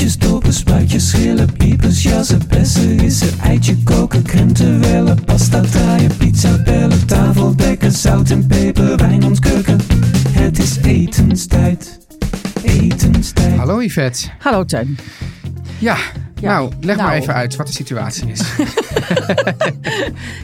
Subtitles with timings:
[0.00, 6.62] Boontjes, dopen, spuitjes, schillen, piepers, jassen, bessen, rissen, eitje koken, krenten wellen, pasta draaien, pizza
[6.64, 9.78] bellen, tafel dekken, zout en peper, wijn ontkurken.
[10.30, 11.98] Het is etenstijd,
[12.62, 13.56] etenstijd.
[13.56, 14.28] Hallo Yvette.
[14.38, 14.98] Hallo Teun.
[15.78, 15.96] Ja,
[16.40, 17.18] nou, leg maar nou.
[17.18, 18.42] even uit wat de situatie is.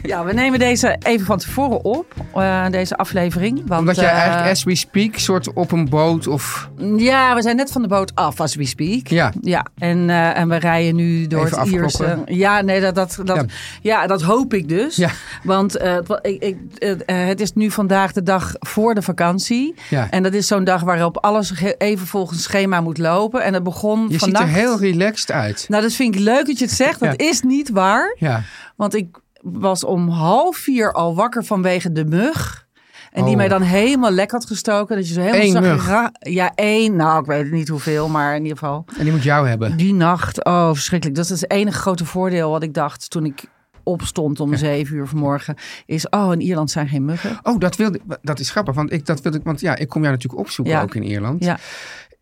[0.03, 3.61] Ja, we nemen deze even van tevoren op, eh, deze aflevering.
[3.65, 6.69] Want, Omdat jij eh, eigenlijk as we speak soort op een boot of...
[6.97, 9.07] Ja, we zijn net van de boot af, as we speak.
[9.07, 9.33] Ja.
[9.41, 12.21] Ja, en, eh, en we rijden nu door Even het Ierse...
[12.25, 13.45] Ja, nee, dat, dat, dat, Ja.
[13.81, 14.07] ja.
[14.07, 14.95] dat hoop ik dus.
[14.95, 15.09] Ja.
[15.43, 15.81] Want
[16.21, 16.57] ik, ik,
[17.05, 19.75] het is nu vandaag de dag voor de vakantie.
[19.89, 20.07] Ja.
[20.09, 23.43] En dat is zo'n dag waarop alles even volgens schema moet lopen.
[23.43, 24.45] En het begon Je vannacht...
[24.45, 25.65] ziet er heel relaxed uit.
[25.69, 26.99] Nou, dat vind ik leuk dat je het zegt.
[26.99, 28.15] Dat is niet waar.
[28.19, 28.41] Ja.
[28.75, 32.65] Want ik was om half vier al wakker vanwege de mug.
[33.11, 33.37] En die Oh.
[33.37, 34.95] mij dan helemaal lek had gestoken.
[34.95, 36.95] Dat je zo helemaal zag Ja, één.
[36.95, 38.85] Nou, ik weet niet hoeveel, maar in ieder geval.
[38.97, 39.77] En die moet jou hebben.
[39.77, 41.17] Die nacht, oh verschrikkelijk.
[41.17, 43.43] Dat is het enige grote voordeel wat ik dacht toen ik
[43.83, 45.55] opstond om zeven uur vanmorgen.
[45.85, 47.39] Is, oh, in Ierland zijn geen muggen.
[47.43, 48.75] Oh, dat wilde dat is grappig.
[48.75, 50.81] Want ik, dat wilde, ik- want ja, ik kom jou natuurlijk opzoeken Ja.
[50.81, 51.43] ook in Ierland.
[51.43, 51.57] Ja,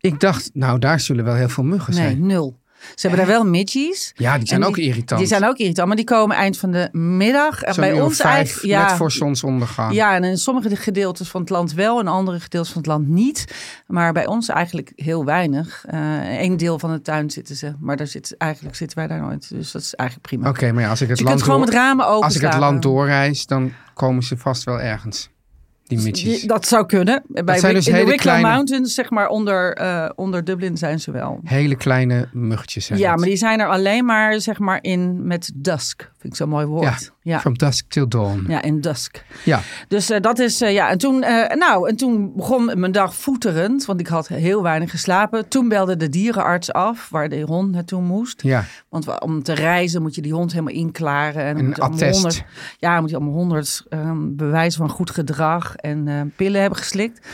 [0.00, 2.26] Ik dacht, nou, daar zullen wel heel veel muggen nee, zijn.
[2.26, 2.58] nul.
[2.94, 4.12] Ze hebben daar wel midgies.
[4.16, 5.20] Ja, die zijn ook irritant.
[5.20, 7.62] Die zijn ook irritant, maar die komen eind van de middag.
[7.62, 9.92] En Zo'n bij ons eigenlijk, ja, net voor zonsondergang.
[9.92, 13.08] Ja, en in sommige gedeeltes van het land wel, en andere gedeeltes van het land
[13.08, 13.44] niet.
[13.86, 15.84] Maar bij ons eigenlijk heel weinig.
[15.88, 19.48] Eén deel van de tuin zitten ze, maar daar zit, eigenlijk zitten wij daar nooit.
[19.48, 20.48] Dus dat is eigenlijk prima.
[20.48, 22.24] Oké, maar ja, als ik het Dus je land kunt gewoon door- met ramen open
[22.24, 25.28] Als ik het land doorreis, dan komen ze vast wel ergens.
[25.86, 26.12] Die.
[26.12, 27.22] Die- Dat zou kunnen.
[27.26, 31.00] Bij zijn dus in de Wicklow kleine- Mountains, zeg maar onder, eh, onder Dublin zijn
[31.00, 31.40] ze wel.
[31.44, 33.18] Hele kleine muggetjes zijn Ja, het.
[33.18, 36.10] maar die zijn er alleen maar zeg maar in met dusk.
[36.26, 36.84] Vind ik zo'n mooi woord.
[37.22, 37.40] Ja, Ja.
[37.40, 38.44] from dusk till dawn.
[38.48, 39.24] Ja, in dusk.
[39.44, 39.60] Ja.
[39.88, 43.14] Dus eh, dat is, eh, ja, en toen, eh, nou, en toen begon mijn dag
[43.14, 45.48] voeterend, want ik had heel weinig geslapen.
[45.48, 48.42] Toen belde de dierenarts af, waar de hond naartoe moest.
[48.42, 48.64] Ja.
[48.88, 51.44] Want wa- om te reizen moet je die hond helemaal inklaren.
[51.44, 52.12] En Een attest.
[52.12, 52.44] honderd-
[52.78, 53.82] ja, moet je allemaal honderd
[54.18, 57.26] bewijzen van goed gedrag en pillen hebben geslikt.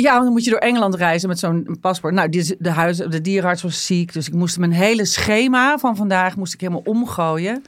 [0.00, 2.14] Ja, dan moet je door Engeland reizen met zo'n paspoort.
[2.14, 5.96] Nou, die, de, huis, de dierenarts was ziek, dus ik moest mijn hele schema van
[5.96, 7.62] vandaag moest ik helemaal omgooien.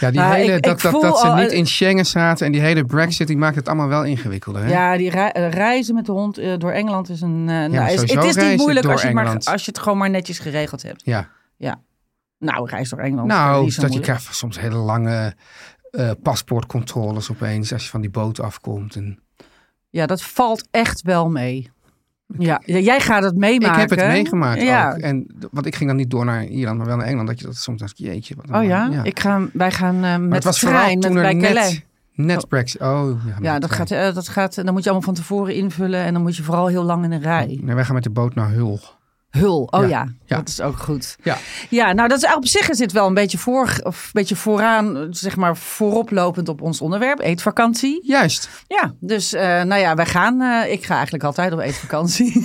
[0.00, 2.46] Ja, die Maar hele, ik- dat, ik dat, dat ze al- niet in Schengen zaten
[2.46, 4.62] en die hele brexit, die maakt het allemaal wel ingewikkelder.
[4.62, 4.70] Hè?
[4.70, 7.48] Ja, die eh, reizen met de hond eh, door Engeland is een.
[7.48, 9.78] eh, nou, is, sowieso het is niet moeilijk als je, het maar, als je het
[9.80, 11.02] gewoon maar netjes geregeld hebt.
[11.04, 11.28] Ja.
[11.56, 11.80] Ja.
[12.38, 13.28] Nou, reis door Engeland.
[13.28, 15.34] Nou, dat je krijgt soms hele lange
[16.22, 18.96] paspoortcontroles opeens als je van die boot afkomt.
[18.96, 19.18] En...
[19.90, 21.70] Ja, dat valt echt wel mee.
[22.38, 23.82] Ja, jij gaat het meemaken.
[23.82, 24.90] Ik heb het meegemaakt ja.
[24.90, 24.98] ook.
[24.98, 27.28] En, want ik ging dan niet door naar Ierland, maar wel naar Engeland.
[27.28, 28.34] Dat je dat soms dacht, jeetje.
[28.36, 29.00] Wat Oh ja?
[29.02, 31.72] Ik ga, wij gaan eh, met het was trein met, bij Calais.
[32.14, 32.80] net, net brexit.
[32.80, 33.36] Oh, ja.
[33.40, 36.22] Ja, dat gaat, eh, dat gaat, dan moet je allemaal van tevoren invullen en dan
[36.22, 37.58] moet je vooral heel lang in een rij.
[37.62, 38.80] Nee, wij gaan met de boot naar Hul.
[39.30, 40.36] Hul, oh Ja, ja, ja.
[40.36, 41.16] dat is ook goed.
[41.22, 41.36] Ja.
[41.68, 44.36] Ja, nou dat is op zich is dit wel een beetje, voor, of een beetje
[44.36, 48.00] vooraan, zeg maar vooroplopend op ons onderwerp, eetvakantie.
[48.06, 48.48] Juist.
[48.66, 52.40] Ja, dus eh, nou ja, wij gaan, eh, ik ga eigenlijk altijd op eetvakantie.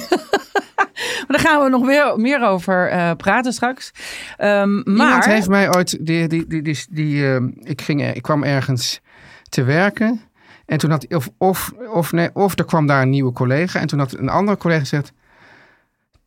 [1.28, 3.92] maar daar gaan we nog weer meer over eh, praten straks.
[4.38, 8.44] Ehm, maar, Iemand heeft mij ooit, die, die, die, die, die, ik, ging, ik kwam
[8.44, 9.02] ergens
[9.50, 10.22] te werken.
[10.66, 13.80] En toen had, of, of, of, nee, of er kwam daar een nieuwe collega.
[13.80, 15.12] En toen had een andere collega gezegd,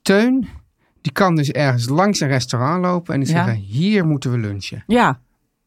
[0.08, 0.48] Teun,
[1.00, 3.14] die kan dus ergens langs een restaurant lopen.
[3.14, 3.44] En die Ja.
[3.44, 4.84] zeggen, hier moeten we lunchen.
[4.86, 5.20] Ja,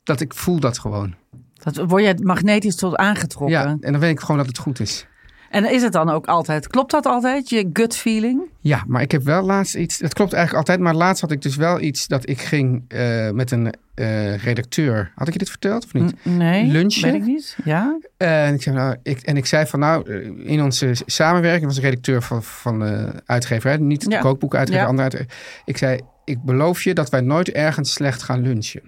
[0.03, 1.15] Dat ik voel dat gewoon.
[1.63, 3.57] dat word je magnetisch tot aangetrokken.
[3.59, 5.07] Ja, en dan weet ik gewoon dat het goed is.
[5.51, 8.41] En is het dan ook altijd, klopt dat altijd, je gut feeling?
[8.59, 9.97] Ja, maar ik heb wel laatst iets.
[9.97, 13.29] Dat klopt eigenlijk altijd, maar laatst had ik dus wel iets dat ik ging eh,
[13.29, 15.11] met een eh, redacteur.
[15.15, 16.13] Had ik je dit verteld of niet?
[16.29, 17.11] N- Nee, Lunchen?
[17.11, 17.57] weet ik niet.
[17.63, 17.99] Ja?
[18.17, 21.75] En ik, zei, nou, ik, en ik zei van nou, eh, in onze samenwerking was
[21.75, 24.19] de redacteur van, van de uitgeverij, niet de Ja.
[24.21, 24.87] kookboekuitgever, Ja.
[24.89, 25.61] andere uitgever.
[25.65, 28.81] Ik zei, ik beloof je dat wij nooit ergens slecht gaan lunchen.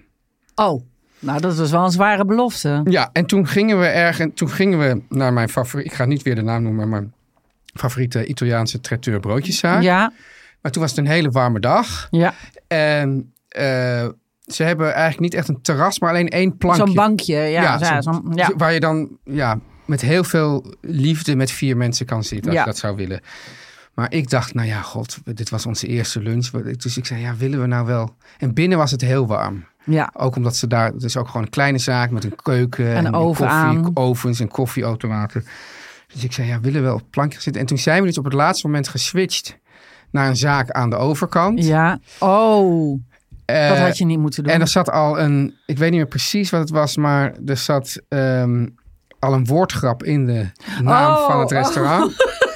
[0.54, 0.82] Oh,
[1.24, 2.80] nou dat was wel een zware belofte.
[2.84, 6.22] Ja, en toen gingen we ergens, toen gingen we naar mijn favoriet, ik ga niet
[6.22, 7.12] weer de naam noemen, maar mijn
[7.74, 9.82] favoriete Italiaanse traiteur broodjeszaak.
[9.82, 10.12] Ja,
[10.60, 12.08] Maar toen was het een hele warme dag.
[12.10, 12.34] ja.
[12.66, 14.08] En eh,
[14.44, 16.84] ze hebben eigenlijk niet echt een terras, maar alleen één plankje.
[16.86, 17.36] zo'n bankje.
[17.36, 17.78] Ja,
[18.34, 18.52] Ja.
[18.56, 22.66] Waar je dan ja, met heel veel liefde met vier mensen kan zitten, als je
[22.66, 23.20] dat zou willen.
[23.94, 26.50] Maar ik dacht, nou ja, god, dit was onze eerste lunch.
[26.76, 28.14] Dus ik zei, ja, willen we nou wel?
[28.38, 29.64] En binnen was het heel warm.
[29.84, 30.10] ja.
[30.16, 32.94] Ook omdat ze daar, het is ook gewoon een kleine zaak met een keuken.
[32.94, 35.44] En een oven koffie, ovens en koffieautomaten.
[36.12, 37.60] Dus ik zei, ja, willen we wel op het plankje zitten?
[37.62, 39.58] En toen zijn we dus op het laatste moment geswitcht
[40.10, 41.64] naar een zaak aan de overkant.
[41.64, 41.98] Ja.
[42.18, 43.00] Oh,
[43.44, 44.52] Eh, dat had je niet moeten doen.
[44.52, 47.56] En er zat al een, ik weet niet meer precies wat het was, maar er
[47.56, 48.66] zat ehm,
[49.18, 50.46] al een woordgrap in de
[50.82, 52.06] naam Oh, van het oh.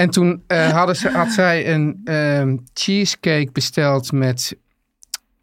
[0.00, 4.56] En toen eh, hadden ze, had zij een ehm, cheesecake besteld met,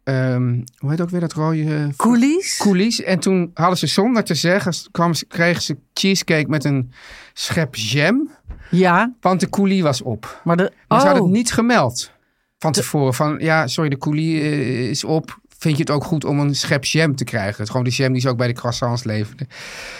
[0.04, 1.64] ehm, hoe heet ook weer dat rode?
[1.64, 2.56] eh, Coolies?
[2.56, 3.02] Coulis.
[3.02, 6.92] En toen hadden ze zonder te zeggen, kwam, ze- kregen ze cheesecake met een
[7.32, 8.30] schep jam.
[8.70, 10.40] Ja, Want de coulis was op.
[10.44, 10.62] maar de...
[10.88, 11.00] Maar oh.
[11.00, 12.10] ze hadden het niet gemeld
[12.58, 13.14] van tevoren.
[13.14, 15.38] Van ja, sorry, de coulis eh, is op.
[15.58, 17.56] Vind je het ook goed om een schep jam te krijgen?
[17.60, 19.48] Het, gewoon de jam die ze ook bij de croissants leverden.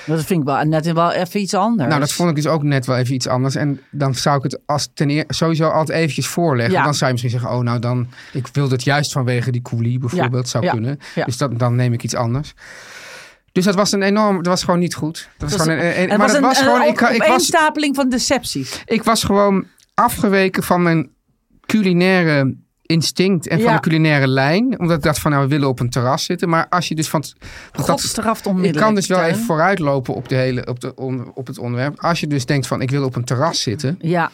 [0.06, 1.88] Dat vind ik wel net wel even iets anders.
[1.88, 3.54] Nou, dat vond ik dus ook net wel even iets anders.
[3.54, 6.74] En dan zou ik het als ten eer, sowieso altijd eventjes voorleggen.
[6.74, 6.84] Ja.
[6.84, 8.08] Dan zou je misschien zeggen, oh nou dan...
[8.32, 10.48] Ik wilde het juist vanwege die coulis bijvoorbeeld.
[10.48, 10.70] Zou Ja.
[10.72, 10.98] kunnen.
[11.24, 12.54] Dus dat, dan neem ik iets anders.
[13.52, 14.36] Dus dat was een enorm...
[14.36, 15.28] Dat was gewoon niet goed.
[15.38, 16.80] Dat was Dat gewoon een, een- het maar was dat een, was een gewoon...
[16.80, 18.82] op- Ik, ik was, opeenstapeling van decepties.
[18.84, 21.10] ik was gewoon afgeweken van mijn
[21.66, 22.54] culinaire
[22.88, 24.78] instinct en van de culinaire lijn.
[24.80, 26.48] Omdat ik dacht van, nou, we willen op een terras zitten.
[26.48, 27.20] Maar als je dus van...
[27.20, 27.36] want
[27.72, 28.84] dat- God straft ik onmiddellijk.
[28.84, 32.00] kan dus wel even vooruitlopen op, de hele, op, de, on- op het onderwerp.
[32.00, 33.98] Als je dus denkt van, ik wil op een terras zitten.
[34.00, 34.30] Ja,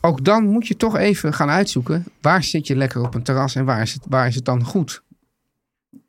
[0.00, 2.04] Ook dan moet je toch even gaan uitzoeken.
[2.20, 4.64] Waar zit je lekker op een terras en waar is het, waar is het dan
[4.64, 5.02] goed?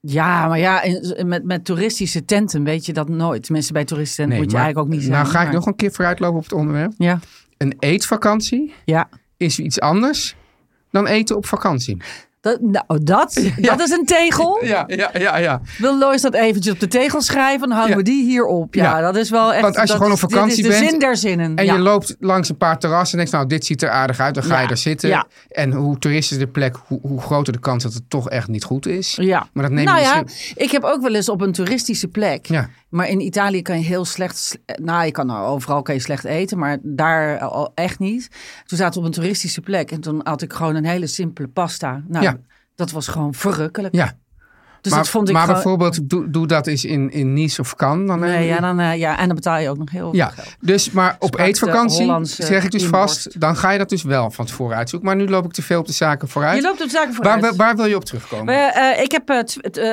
[0.01, 3.43] ja, maar ja, in- met, met toeristische tenten weet je dat nooit.
[3.43, 5.13] Tenminste, bij toeristen moet je maar- eigenlijk ook niet zijn.
[5.13, 6.91] Nou ga ik nog een keer vooruitlopen op het onderwerp.
[6.97, 7.19] Ja,
[7.57, 9.09] Een eetvakantie ja.
[9.37, 10.35] is iets anders
[11.03, 11.97] dan eten op vakantie.
[12.41, 14.59] Dat, nou, dat, dat is een tegel.
[14.65, 15.61] Ja, ja, ja, ja.
[15.77, 17.67] Wil Lois dat eventjes op de tegel schrijven?
[17.67, 18.03] Dan houden Ja.
[18.03, 18.73] we die hier op.
[18.73, 19.01] Ja, Ja.
[19.01, 19.61] dat is wel echt...
[19.61, 21.55] Want als je gewoon op vakantie dit is de zin der zinnen.
[21.55, 21.73] En ja.
[21.73, 24.33] je loopt langs een paar terrassen en denkt, nou, dit ziet er aardig uit.
[24.35, 25.09] Dan ga je Ja, er zitten.
[25.09, 25.25] ja.
[25.49, 28.63] En hoe toeristisch de plek, hoe, hoe groter de kans dat het toch echt niet
[28.63, 29.17] goed is.
[29.21, 29.47] Ja.
[29.53, 32.07] Maar dat neem je nou ja, misschien- ik heb ook wel eens op een toeristische
[32.07, 32.47] plek.
[32.89, 34.59] Maar in Italië kan je heel slecht.
[34.81, 38.29] Nou, je kan overal kan je slecht eten, maar daar al echt niet.
[38.65, 41.47] Toen zaten we op een toeristische plek en toen had ik gewoon een hele simpele
[41.47, 42.03] pasta.
[42.07, 42.37] Nou, Ja.
[42.75, 43.95] dat was gewoon verrukkelijk.
[43.95, 44.17] Ja,
[44.87, 45.61] Dus maar, dat vond ik maar gewoon.
[45.61, 48.07] bijvoorbeeld, doe, doe dat eens in, in Nice of Cannes.
[48.07, 50.43] Dan Nee, ja, dan, eh, ja, en dan betaal je ook nog heel Ja, veel
[50.43, 50.55] geld.
[50.59, 54.03] dus maar op de eetvakantie Hollandse zeg ik dus vast, dan ga je dat dus
[54.03, 55.07] wel van tevoren uitzoeken.
[55.07, 56.55] Maar nu loop ik te veel op de zaken vooruit.
[56.55, 57.55] Je loopt op zaken waar, vooruit.
[57.55, 58.45] waar wil je op terugkomen?
[58.45, 59.41] We, eh, ik heb eh,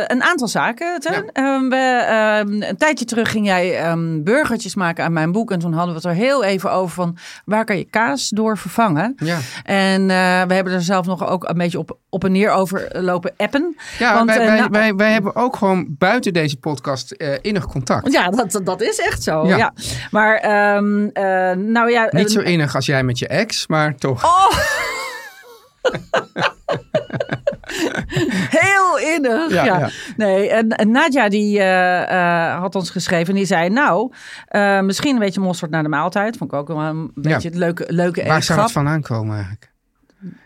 [0.06, 1.00] een aantal zaken.
[1.00, 1.30] Teun.
[1.32, 5.50] Ehm, we, ehm, een tijdje terug ging jij ehm, burgertjes maken aan mijn boek.
[5.50, 8.58] En toen hadden we het er heel even over van waar kan je kaas door
[8.58, 9.14] vervangen.
[9.16, 9.38] Ja.
[9.62, 10.06] En
[10.48, 13.76] we hebben er zelf nog ook een beetje op, op en neer over lopen appen.
[13.98, 17.28] Ja, Want, wij, eh, wij, nou- wij, wij hebben ook gewoon buiten deze podcast eh,
[17.40, 18.12] innig contact.
[18.12, 19.46] Ja, dat, dat is echt zo.
[19.46, 19.56] Ja.
[19.56, 19.72] Ja.
[20.10, 22.08] Maar ehm, eh, nou ja.
[22.10, 24.24] Niet zo eh, innig als jij met je ex, maar toch.
[24.24, 24.50] Oh.
[28.60, 29.52] Heel innig.
[29.52, 29.88] Ja, Ja, ja.
[30.16, 33.68] Nee, en, en Nadja die eh, eh, had ons geschreven en die zei...
[33.68, 34.12] nou,
[34.46, 36.36] eh, misschien een beetje mosterd naar de maaltijd.
[36.36, 39.72] Vond ik ook wel een beetje het leuke, leuke Waar zou het vandaan komen eigenlijk?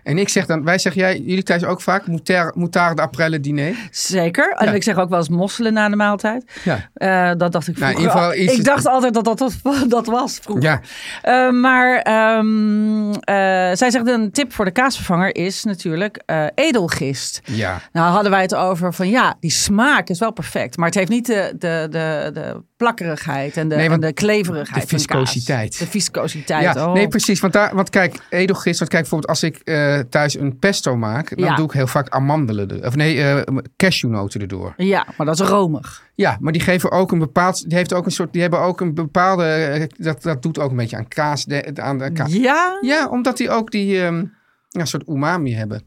[0.03, 2.07] En ik zeg dan, wij zeggen jij, jullie thuis ook vaak,
[2.55, 3.75] moutarde d'après diner.
[3.91, 4.53] Zeker.
[4.57, 4.73] En Ja.
[4.73, 6.51] ik zeg ook wel eens mosselen na de maaltijd.
[6.65, 6.89] Ja.
[6.95, 8.01] Eh, dat dacht ik Nou, in vroeger.
[8.01, 10.65] ieder geval iets- Ik dacht altijd dat dat, dat, dat was vroeger.
[10.65, 10.81] Ja,
[11.23, 13.35] Eh, maar ehm, eh,
[13.77, 16.23] zij zegt een tip voor de kaasvervanger is natuurlijk
[16.55, 17.41] edelgist.
[17.45, 17.81] ja.
[17.93, 20.77] Nou hadden wij het over van ja, die smaak is wel perfect.
[20.77, 24.15] Maar het heeft niet de, de, de, de plakkerigheid en de, Nee, want en de
[24.15, 25.79] kleverigheid de viscositeit.
[25.79, 26.75] De viscositeit.
[26.75, 26.93] Ja, oh.
[26.93, 27.41] nee, precies.
[27.41, 28.79] Want, daar, want kijk, edelgist.
[28.79, 31.55] Want kijk, bijvoorbeeld als ik eh, thuis een pesto maak, dan Ja.
[31.57, 32.69] doe ik heel vaak amandelen.
[32.71, 34.75] er- Of nee, eh, cashewnoten erdoor.
[34.77, 36.07] Ja, maar dat is romig.
[36.15, 37.69] Ja, maar die geven ook een bepaald.
[37.69, 38.33] Die heeft ook een soort.
[38.33, 39.45] Die hebben ook een bepaalde.
[39.45, 41.45] eh, Dat, dat doet ook een beetje aan kaas.
[41.45, 42.33] De, aan de kaas.
[42.33, 42.79] Ja?
[42.81, 44.03] Ja, omdat die ook die.
[44.03, 44.25] ehm,
[44.69, 45.83] ja, soort umami hebben.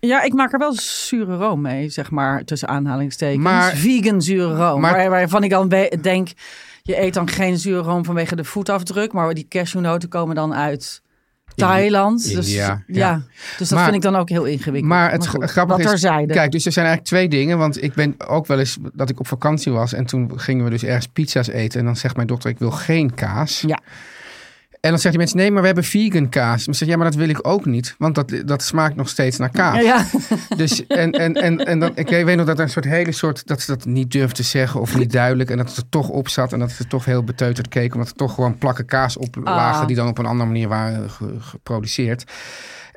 [0.00, 3.42] ja, ik maak er wel zure room mee, zeg maar, tussen aanhalingstekens.
[3.42, 4.80] Maar- Vegan zure room.
[4.80, 5.68] maar- waar, waarvan ik dan
[6.00, 6.28] denk,
[6.82, 11.02] je eet dan geen zuurroom vanwege de voetafdruk, maar die cashewnoten komen dan uit
[11.56, 12.34] Thailand.
[12.34, 12.82] dus, ja.
[12.86, 13.22] ja.
[13.58, 14.92] dus dat Maar- vind ik dan ook heel ingewikkeld.
[14.92, 16.32] Maar het goed, grappige dat is, terzijde.
[16.34, 17.58] kijk, dus er zijn eigenlijk twee dingen.
[17.58, 20.70] Want ik ben ook wel eens dat ik op vakantie was en toen gingen we
[20.70, 21.80] dus ergens pizza's eten.
[21.80, 23.60] En dan zegt mijn dokter, ik wil geen kaas.
[23.66, 23.78] Ja.
[24.86, 26.66] En dan zeggen die mensen, nee, maar we hebben vegan kaas.
[26.66, 27.94] Ik zeg, ja, maar dat wil ik ook niet.
[27.98, 29.82] Want dat, dat smaakt nog steeds naar kaas.
[29.82, 30.04] Ja,
[30.56, 33.46] Dus, en, en, en, en dan, ik weet nog dat er een soort hele soort,
[33.46, 35.50] dat ze dat niet durfde te zeggen of niet duidelijk.
[35.50, 37.92] En dat het er toch op zat en dat ze toch heel beteuterd keken.
[37.94, 39.86] Omdat er toch gewoon plakken kaas op lagen Ah.
[39.86, 42.24] die dan op een andere manier waren ge- geproduceerd.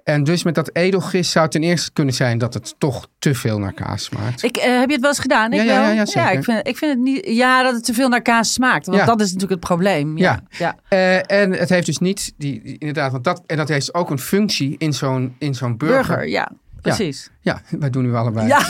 [0.03, 3.59] En dus met dat edelgist zou ten eerste kunnen zijn dat het toch te veel
[3.59, 4.43] naar kaas smaakt.
[4.43, 5.53] Ik, eh, heb je het wel eens gedaan?
[5.53, 5.89] Ik Ja, ja, wel.
[5.89, 6.31] ja, ja, zeker.
[6.31, 7.25] ik, vind, ik vind het niet.
[7.27, 8.85] Ja, dat het te veel naar kaas smaakt.
[8.85, 9.05] Want Ja.
[9.05, 10.17] dat is natuurlijk het probleem.
[10.17, 10.39] Ja.
[10.49, 10.75] ja.
[10.89, 14.09] Eh, en het heeft dus niet, die, die- inderdaad, want dat, en dat heeft ook
[14.09, 15.97] een functie in zo'n, in zo'n burger.
[16.07, 16.51] Burger, ja.
[16.81, 17.29] Precies.
[17.41, 18.47] Ja, wij doen nu allebei.
[18.47, 18.57] Ja,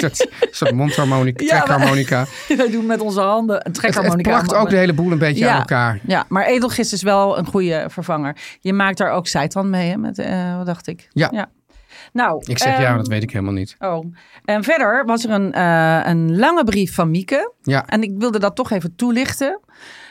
[0.00, 0.10] Een
[0.50, 2.26] soort, mondharmonica, Ja, trekharmonica.
[2.56, 4.30] wij doen met onze handen een Het, het trekharmonica.
[4.30, 6.00] plakt ook de hele boel een beetje aan elkaar.
[6.06, 8.36] Ja, maar edelgist is wel een goede vervanger.
[8.60, 9.96] Je maakt daar ook seitan mee, hè?
[9.96, 11.08] Met, eh, wat dacht ik?
[11.12, 11.48] Ja.
[12.12, 13.76] Nou, Ik zeg ja, ehm, dat weet ik helemaal niet.
[13.78, 14.14] Oh.
[14.44, 17.52] En verder was er een, eh, een lange brief van Mieke.
[17.62, 17.86] Ja.
[17.86, 19.60] En ik wilde dat toch even toelichten.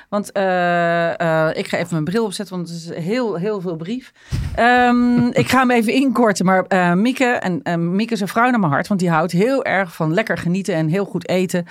[0.09, 3.75] Want eh, eh, ik ga even mijn bril opzetten, want het is heel, heel veel
[3.75, 4.11] brief.
[4.55, 6.45] Ehm, ik ga hem even inkorten.
[6.45, 7.25] Maar eh, Mieke,
[7.63, 8.87] en Mieke is een vrouw naar mijn hart.
[8.87, 11.65] Want die houdt heel erg van lekker genieten en heel goed eten.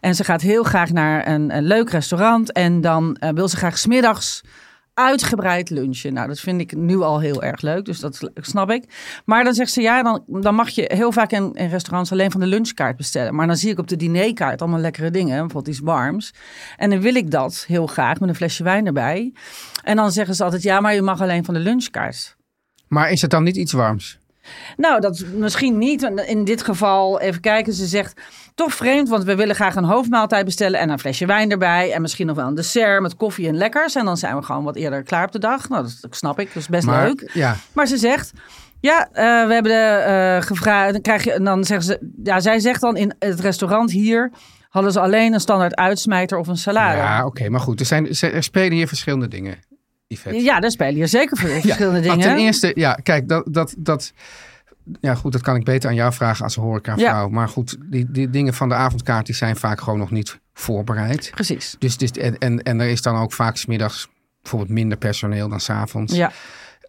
[0.00, 2.52] En ze gaat heel graag naar een, een leuk restaurant.
[2.52, 4.42] En dan wil ze graag smiddags
[4.94, 6.12] uitgebreid lunchen.
[6.12, 8.84] Nou, dat vind ik nu al heel erg leuk, dus dat snap ik.
[9.24, 12.30] Maar dan zegt ze, ja, dan, dan mag je heel vaak in, in restaurants alleen
[12.30, 13.34] van de lunchkaart bestellen.
[13.34, 16.34] Maar dan zie ik op de dinerkaart allemaal lekkere dingen, bijvoorbeeld iets warms.
[16.76, 19.32] En dan wil ik dat heel graag met een flesje wijn erbij.
[19.84, 22.36] En dan zeggen ze altijd, ja, maar je mag alleen van de lunchkaart.
[22.88, 24.20] Maar is het dan niet iets warms?
[24.76, 26.02] Nou, dat misschien niet.
[26.26, 28.20] In dit geval, even kijken, ze zegt
[28.54, 31.92] toch vreemd, want we willen graag een hoofdmaaltijd bestellen en een flesje wijn erbij.
[31.92, 33.94] En misschien nog wel een dessert met koffie en lekkers.
[33.94, 35.68] En dan zijn we gewoon wat eerder klaar op de dag.
[35.68, 37.30] Nou, dat, snap ik, dat is best Maar, leuk.
[37.32, 38.32] Ja, Maar ze zegt,
[38.80, 42.40] ja, eh, we hebben de, eh, gevraagd, dan krijg je, en dan zeggen ze, ja,
[42.40, 44.30] zij zegt dan in het restaurant hier,
[44.68, 46.96] hadden ze alleen een standaard uitsmijter of een salade.
[46.96, 47.80] ja oké, maar goed.
[47.80, 49.58] Er, zijn, er spelen hier verschillende dingen,
[50.06, 50.42] Yvette.
[50.42, 52.18] Ja, daar spelen hier zeker verschillende maar dingen.
[52.34, 54.12] ten eerste, ja, kijk, dat, dat, dat,
[55.00, 57.28] ja goed, dat kan ik beter aan jou vragen als horecavrouw.
[57.28, 61.30] Maar goed, die, die dingen van de avondkaart, die zijn vaak gewoon nog niet voorbereid.
[61.34, 61.76] Precies.
[61.78, 64.08] Dus, dus en, en, en er is dan ook vaak smiddags
[64.42, 66.14] bijvoorbeeld minder personeel dan s'avonds.
[66.14, 66.32] Ja,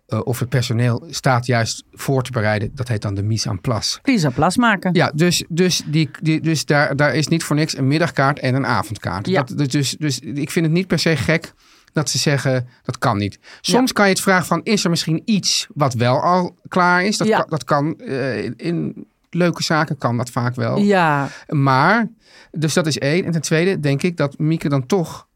[0.07, 2.71] Uh, of het personeel staat juist voor te bereiden.
[2.75, 4.01] Dat heet dan de mise en place.
[4.01, 4.93] pizza plas maken.
[4.93, 8.55] Ja, dus, dus, die, die, dus daar, daar is niet voor niks een middagkaart en
[8.55, 9.27] een avondkaart.
[9.27, 9.43] Ja.
[9.43, 11.53] Dat, dus, dus ik vind het niet per se gek
[11.93, 13.39] dat ze zeggen dat kan niet.
[13.61, 17.17] Soms kan je het vragen van is er misschien iets wat wel al klaar is?
[17.17, 17.37] Dat Ja.
[17.39, 20.77] kan, dat kan eh, in leuke zaken kan dat vaak wel.
[20.77, 22.07] Ja, Maar,
[22.51, 23.25] dus dat is één.
[23.25, 25.27] En ten tweede denk ik dat Mieke dan toch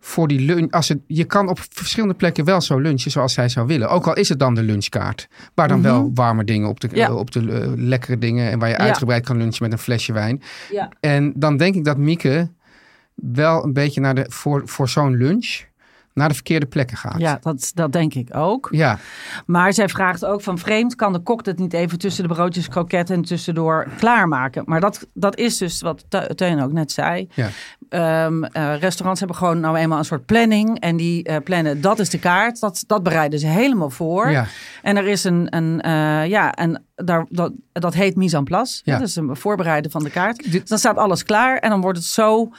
[0.00, 0.70] voor die lunch...
[0.72, 3.88] Als het, je kan op verschillende plekken wel zo lunchen zoals zij zou willen.
[3.88, 5.28] Ook al is het dan de lunchkaart.
[5.54, 7.12] Waar dan wel warme dingen op de, Ja.
[7.14, 8.50] op de eh, lekkere dingen...
[8.50, 8.80] en waar je Ja.
[8.80, 10.42] uitgebreid kan lunchen met een flesje wijn.
[10.72, 10.88] ja.
[11.00, 12.50] En dan denk ik dat Mieke
[13.14, 15.66] wel een beetje naar de, voor, voor zo'n lunch...
[16.18, 17.18] naar de verkeerde plekken gaat.
[17.18, 18.68] ja dat, dat denk ik ook.
[18.70, 18.98] Ja,
[19.46, 22.68] Maar zij vraagt ook van vreemd, kan de kok dat niet even tussen de broodjes
[22.68, 24.62] kroket en tussendoor klaarmaken?
[24.66, 27.28] Maar dat, dat is dus wat Te- Teun ook net zei.
[27.34, 27.48] ja.
[27.88, 30.80] Ehm, eh, restaurants hebben gewoon nou eenmaal een soort planning.
[30.80, 32.60] En die eh, plannen, dat is de kaart.
[32.60, 34.30] Dat, dat bereiden ze helemaal voor.
[34.30, 34.46] Ja.
[34.82, 38.80] En er is een, een eh, ja, en daar, dat, dat heet mise en place.
[38.84, 38.98] Ja.
[38.98, 40.52] Dat is een voorbereiden van de kaart.
[40.52, 42.50] Dus dan staat alles klaar en dan wordt het zo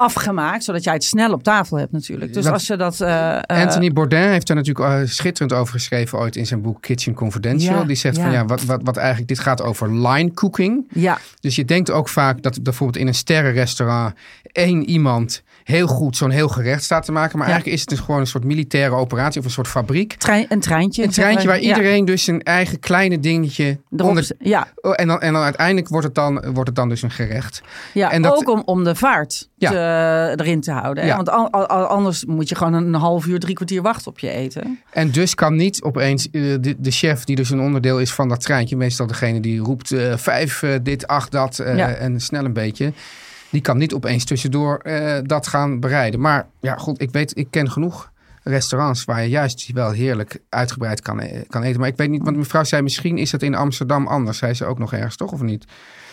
[0.00, 2.32] afgemaakt, zodat jij het snel op tafel hebt natuurlijk.
[2.32, 3.00] Dus Dat- als je dat...
[3.00, 6.82] eh, eh, Anthony Bourdain heeft er natuurlijk eh, schitterend over geschreven ooit in zijn boek
[6.82, 7.78] Kitchen Confidential.
[7.78, 8.22] Ja, die zegt ja.
[8.22, 10.88] van ja, wat, wat, wat eigenlijk, dit gaat over line cooking.
[10.92, 14.14] Ja, Dus je denkt ook vaak dat bijvoorbeeld in een sterrenrestaurant
[14.52, 17.38] één iemand heel goed zo'n heel gerecht staat te maken.
[17.38, 17.52] Maar Ja.
[17.52, 20.12] eigenlijk is het dus gewoon een soort militaire operatie of een soort fabriek.
[20.14, 21.02] trein, een treintje.
[21.02, 21.60] Een treintje waar.
[21.60, 24.30] Ja, iedereen dus zijn eigen kleine dingetje erop onder...
[24.38, 27.10] ja, Oh, En dan, en dan uiteindelijk wordt het dan, wordt het dan dus een
[27.10, 27.60] gerecht.
[27.94, 29.70] ja En dat- ook om, om de vaart Ja.
[29.70, 31.02] te- erin te houden.
[31.02, 31.08] hè.
[31.08, 31.16] Ja.
[31.16, 34.30] Want an- an- anders moet je gewoon een half uur, drie kwartier wachten op je
[34.30, 34.78] eten.
[34.90, 38.28] En dus kan niet opeens eh, de, de chef, die dus een onderdeel is van
[38.28, 42.52] dat treintje, meestal degene die roept eh, vijf, eh, dit, acht, dat en snel een
[42.52, 42.92] beetje.
[43.50, 46.20] Die kan niet opeens tussendoor eh, dat gaan bereiden.
[46.20, 48.10] Maar ja, goed, ik weet, ik ken genoeg
[48.42, 51.80] restaurants waar je juist wel heerlijk uitgebreid kan, e- kan eten.
[51.80, 54.38] Maar ik weet niet, want mevrouw zei misschien is dat in Amsterdam anders.
[54.38, 55.32] Zei ze ook nog ergens, toch?
[55.32, 55.64] Of niet?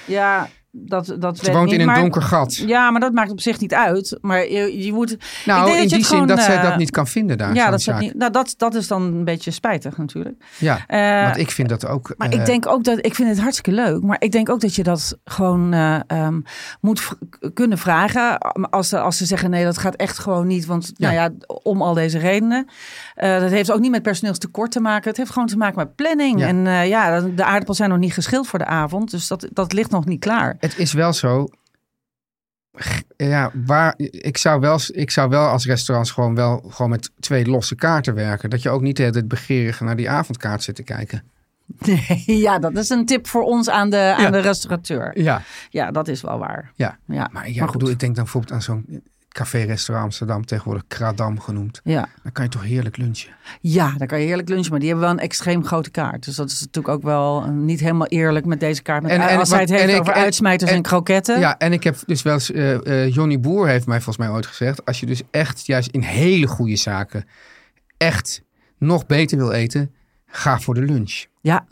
[0.05, 0.49] Ja,
[0.85, 2.55] dat, dat Ze woont niet, in een maar- donker gat.
[2.55, 4.17] Ja, maar dat maakt op zich niet uit.
[4.21, 5.17] Maar je, je moet...
[5.45, 7.07] Nou, ik denk in dat je die zin gewoon, dat zij eh, dat niet kan
[7.07, 7.53] vinden daar.
[7.53, 7.99] Ja, dat, zaak.
[7.99, 10.43] niet, nou, dat, dat is dan een beetje spijtig natuurlijk.
[10.57, 12.13] Ja, Eh, want ik vind dat ook...
[12.17, 14.59] Maar eh, ik denk ook dat, ik vind het hartstikke leuk, maar ik denk ook
[14.59, 16.39] dat je dat gewoon eh, ehm,
[16.81, 17.07] moet
[17.53, 18.37] kunnen vragen.
[18.69, 21.11] Als ze, als ze zeggen nee, dat gaat echt gewoon niet, want Ja.
[21.11, 22.67] nou ja, om al deze redenen.
[23.15, 25.09] Eh, dat heeft ook niet met personeelstekort te maken.
[25.09, 26.39] Het heeft gewoon te maken met planning.
[26.39, 26.47] Ja.
[26.47, 29.73] En eh, ja, de aardappels zijn nog niet geschild voor de avond, dus dat, dat
[29.73, 30.55] ligt nog niet klaar.
[30.71, 31.47] Het is wel zo.
[33.17, 37.45] Ja, waar, ik, zou wel, ik zou wel als restaurants gewoon wel gewoon met twee
[37.45, 38.49] losse kaarten werken.
[38.49, 41.23] Dat je ook niet de hele tijd begeerig naar die avondkaart zit te kijken.
[42.25, 44.29] ja, dat is een tip voor ons aan de, aan Ja.
[44.29, 45.19] de restaurateur.
[45.21, 46.71] Ja, Ja, dat is wel waar.
[46.75, 46.97] ja.
[47.05, 47.71] Ja, Maar, ja, goed.
[47.71, 49.03] bedoel, ik denk dan bijvoorbeeld aan zo'n
[49.37, 51.81] café-restaurant Amsterdam, tegenwoordig Kradam genoemd.
[51.83, 52.07] Ja.
[52.23, 53.29] Dan kan je toch heerlijk lunchen.
[53.61, 56.25] Ja, dan kan je heerlijk lunchen, maar die hebben wel een extreem grote kaart.
[56.25, 59.01] Dus dat is natuurlijk ook wel eh, niet helemaal eerlijk met deze kaart.
[59.03, 61.39] Met, En- en als hij het heeft en ik- over en- uitsmijters en, en- kroketten.
[61.39, 64.35] Ja, en ik heb dus wel eens, eh eh, Johnny Boer heeft mij volgens mij
[64.35, 67.25] ooit gezegd, als je dus echt juist in hele goede zaken
[67.97, 68.41] echt
[68.77, 69.91] nog beter wil eten,
[70.27, 71.25] ga voor de lunch.
[71.41, 71.65] Ja.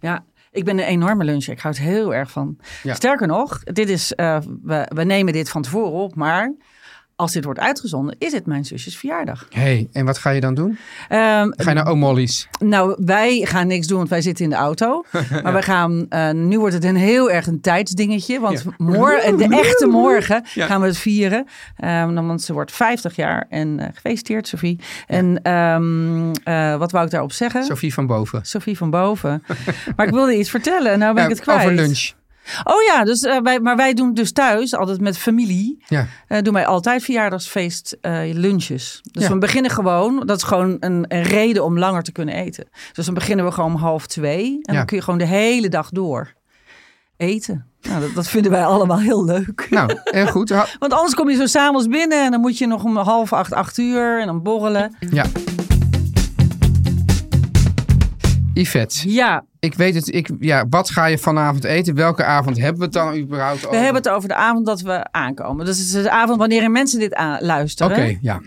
[0.00, 0.24] ja.
[0.52, 1.52] Ik ben een enorme luncher.
[1.52, 2.56] Ik hou het heel erg van.
[2.82, 2.94] Ja.
[2.94, 6.52] Sterker nog, dit is, we, we nemen dit van tevoren op, maar
[7.20, 9.46] als dit wordt uitgezonden, is het mijn zusjes verjaardag.
[9.50, 10.78] hey, en wat ga je dan doen?
[11.08, 12.48] Ehm, Ga je naar O'Molly's?
[12.58, 15.04] Nou, wij gaan niks doen, want wij zitten in de auto.
[15.42, 18.40] Maar we gaan, eh, nu wordt het een heel erg een tijdsdingetje.
[18.40, 18.70] Want Ja.
[18.78, 20.66] morgen, de echte morgen, Ja.
[20.66, 21.46] gaan we het vieren.
[21.76, 24.78] Dan- want ze wordt 50 jaar en eh, gefeliciteerd, Sophie.
[25.06, 27.64] En ehm, eh, wat wou ik daarop zeggen?
[27.64, 28.40] Sophie van Boven.
[28.42, 29.42] Sophie van boven.
[29.96, 31.58] maar ik wilde iets vertellen, nou ben ik het kwijt.
[31.60, 32.10] over lunch.
[32.64, 36.06] Oh ja, dus, eh, wij, maar wij doen dus thuis, altijd met familie, Ja.
[36.26, 39.00] eh, doen wij altijd verjaardagsfeest eh, lunches.
[39.12, 39.28] Dus Ja.
[39.32, 42.68] we beginnen gewoon, dat is gewoon een, een reden om langer te kunnen eten.
[42.92, 44.78] Dus dan beginnen we gewoon om half twee en Ja.
[44.78, 46.32] dan kun je gewoon de hele dag door
[47.16, 47.64] eten.
[47.82, 49.66] Nou, dat, dat vinden wij allemaal heel leuk.
[49.70, 50.48] Nou, en goed.
[50.78, 53.52] Want anders kom je zo s'avonds binnen en dan moet je nog om half acht,
[53.52, 54.96] acht uur en dan borrelen.
[55.10, 55.24] Ja.
[58.60, 60.14] Yvette, Ja, ik weet het.
[60.14, 61.94] Ik, ja, wat ga je vanavond eten?
[61.94, 63.78] Welke avond hebben we het dan überhaupt we over?
[63.80, 65.64] hebben het over de avond dat we aankomen.
[65.66, 68.18] Dus het is de avond wanneer mensen dit aan, Oké, luisteren.
[68.20, 68.40] ja.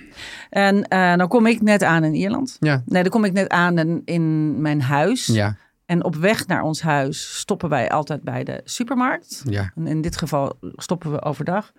[0.50, 2.58] En eh, dan kom ik net aan in Ierland.
[2.60, 2.82] Ja.
[2.86, 5.25] Nee, dan kom ik net aan in, in mijn huis.
[5.25, 5.55] Ja,
[5.86, 9.41] En op weg naar ons huis stoppen wij altijd bij de supermarkt.
[9.50, 9.72] ja.
[9.75, 11.72] En in dit geval stoppen we overdag.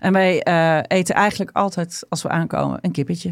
[0.00, 3.30] En wij eh, eten eigenlijk altijd, als we aankomen, een kippetje.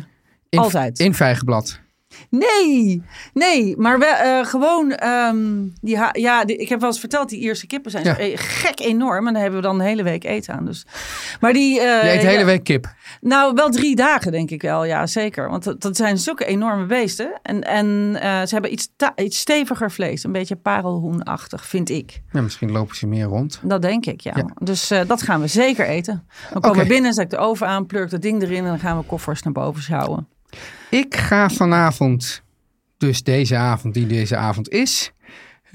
[0.48, 0.98] In, Altijd.
[0.98, 1.80] In vijgenblad.
[2.30, 3.02] Nee,
[3.34, 7.40] nee, maar we, eh, gewoon, ehm, die ja, die- ik heb wel eens verteld, die
[7.40, 8.18] Ierse kippen zijn Ja.
[8.18, 9.26] eh, gek enorm.
[9.26, 10.64] En daar hebben we dan een hele week eten aan.
[10.64, 10.86] Dus.
[11.40, 11.80] Maar die...
[11.80, 12.94] eh, Je eet de hele ja, week kip.
[13.20, 15.50] Nou, wel drie dagen denk ik wel, ja zeker.
[15.50, 17.38] Want dat, dat zijn zulke enorme beesten.
[17.42, 20.24] En, en ze hebben iets, iets steviger vlees.
[20.24, 22.22] Een beetje parelhoenachtig, vind ik.
[22.32, 23.60] Ja, misschien lopen ze meer rond.
[23.62, 24.32] Dat denk ik, ja.
[24.36, 24.46] Ja.
[24.58, 26.26] Dus dat gaan we zeker eten.
[26.52, 28.58] Dan komen we binnen, zet ik de oven aan, pluk dat ding erin...
[28.58, 30.28] en dan gaan we koffers naar boven sjouwen.
[30.90, 32.42] Ik ga vanavond,
[32.98, 35.12] dus deze avond die deze avond is.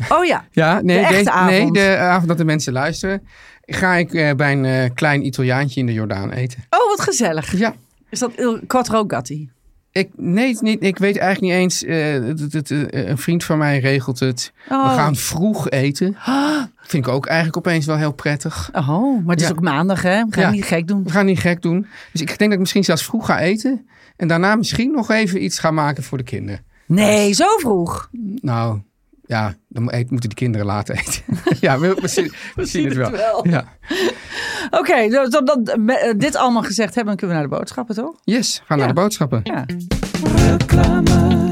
[0.10, 1.74] Oh ja, Ja, nee, De echte deze- nee avond.
[1.76, 3.28] de avond dat de mensen luisteren.
[3.65, 6.63] Ga ik eh, bij een eh, klein Italiaantje in de Jordaan eten.
[6.70, 7.58] oh wat gezellig.
[7.58, 7.74] Ja,
[8.10, 9.50] Is dat Il Quattro Gatti?
[9.92, 11.84] Ik, nee, niet, ik weet eigenlijk niet eens.
[11.84, 14.52] eh, eh, een vriend van mij regelt het.
[14.70, 14.90] Oh.
[14.90, 16.16] We gaan vroeg eten.
[16.82, 18.70] Vind ik ook eigenlijk opeens wel heel prettig.
[18.74, 19.54] Oh, maar het is Ja.
[19.54, 20.26] ook maandag hè?
[20.26, 20.50] We gaan Ja.
[20.52, 21.04] niet gek doen.
[21.04, 21.88] We gaan niet gek doen.
[22.12, 23.88] Dus ik denk dat ik misschien zelfs vroeg ga eten.
[24.16, 26.64] En daarna misschien nog even iets ga maken voor de kinderen.
[26.86, 28.10] Nee, zo vroeg.
[28.42, 28.80] Nou,
[29.32, 31.24] ja, dan mo- moeten de kinderen laten eten.
[31.60, 33.12] ja, we, we zien, we zien het wel.
[33.12, 33.48] wel.
[33.48, 33.78] Ja.
[34.70, 38.20] Oké, dus dat, met, dit allemaal gezegd hebben, dan kunnen we naar de boodschappen, toch?
[38.24, 39.39] Yes, we gaan naar de boodschappen.
[39.44, 39.65] Ja.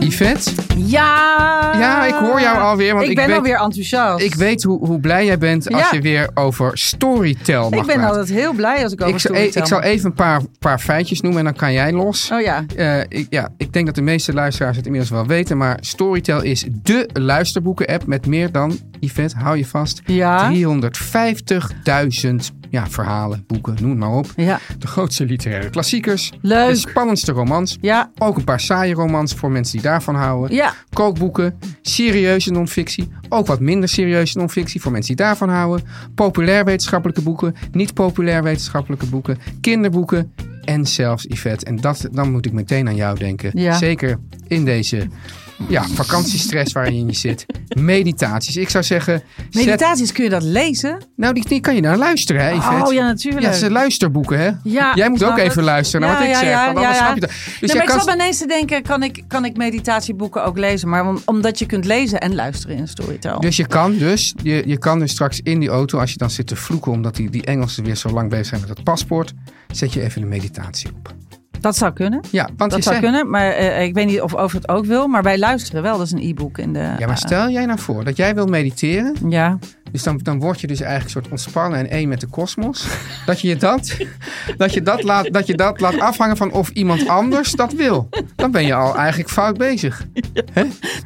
[0.09, 1.57] Yvette, Ja!
[1.79, 4.23] Ja, ik hoor jou alweer, want ik ik ben weet- alweer enthousiast.
[4.25, 5.87] ik weet hoe, hoe blij jij bent als Ja.
[5.91, 8.17] je weer over Storytel mag Ik ben praten.
[8.17, 10.79] altijd heel blij als ik over ik, zal, storytel ik zal even een paar, paar
[10.79, 12.29] feitjes noemen en dan kan jij los.
[12.33, 12.63] Oh ja.
[12.75, 16.41] Eh, ik, ja, ik denk dat de meeste luisteraars het inmiddels wel weten, maar Storytel
[16.41, 20.49] is dé luisterboeken-app met meer dan, Yvette, hou je vast, Ja.
[20.49, 24.25] 350.000 ja, verhalen, boeken, noem het maar op.
[24.35, 24.59] Ja.
[24.79, 26.67] De grootste literaire klassiekers, Leuk.
[26.69, 28.11] de spannendste romans, Ja.
[28.17, 30.55] ook een paar saaie romans voor mensen die daarvan houden.
[30.55, 30.73] Ja.
[30.93, 35.88] Kookboeken, serieuze non-fictie, ook wat minder serieuze non-fictie voor mensen die daarvan houden.
[36.15, 40.33] Populair wetenschappelijke boeken, niet populair wetenschappelijke boeken, kinderboeken
[40.63, 43.51] En zelfs Yvette, en dat, dan moet ik meteen aan jou denken.
[43.53, 43.77] Ja.
[43.77, 45.07] Zeker in deze
[45.67, 47.45] ja, vakantiestress waarin je zit.
[47.79, 48.57] Meditaties.
[48.57, 50.97] Ik zou zeggen, zet- Meditaties, kun je dat lezen?
[51.15, 52.85] nou die, die kan je naar luisteren, hè, Yvette?
[52.85, 53.45] Oh ja, natuurlijk.
[53.45, 54.49] Ja, zijn luisterboeken, hè?
[54.63, 55.65] Ja, Jij moet ook snap even het.
[55.65, 56.49] luisteren naar Ja, wat ik ja, zeg.
[56.49, 57.29] ja, want anders snap je dat.
[57.59, 60.89] Dus nee, ik zat ineens te denken, kan ik, kan ik meditatieboeken ook lezen?
[60.89, 63.39] Maar om- omdat je kunt lezen en luisteren in Storytel.
[63.39, 66.29] Dus je kan dus, je, je kan dus straks in die auto, als je dan
[66.29, 69.33] zit te vloeken omdat die, die Engelsen weer zo lang bezig zijn met het paspoort,
[69.71, 71.13] zet je even een meditatie op.
[71.61, 72.19] dat zou kunnen.
[72.31, 74.85] Ja, want Dat zou zei, kunnen, maar eh, ik weet niet of Over het ook
[74.85, 75.07] wil.
[75.07, 76.93] Maar wij luisteren wel, dat is een e-book in de...
[76.97, 79.57] Ja, maar stel jij nou voor dat jij wil mediteren, eh, ja,
[79.91, 82.88] dus dan, dan word je dus eigenlijk een soort ontspannen en één met de kosmos.
[83.25, 83.97] Dat je je dat,
[84.58, 88.10] dat je dat, laat, dat je dat laat afhangen van of iemand anders dat wil.
[88.36, 90.06] Dan ben je al eigenlijk fout bezig.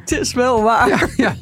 [0.00, 0.88] het is wel waar.
[0.88, 1.34] Ja, ja.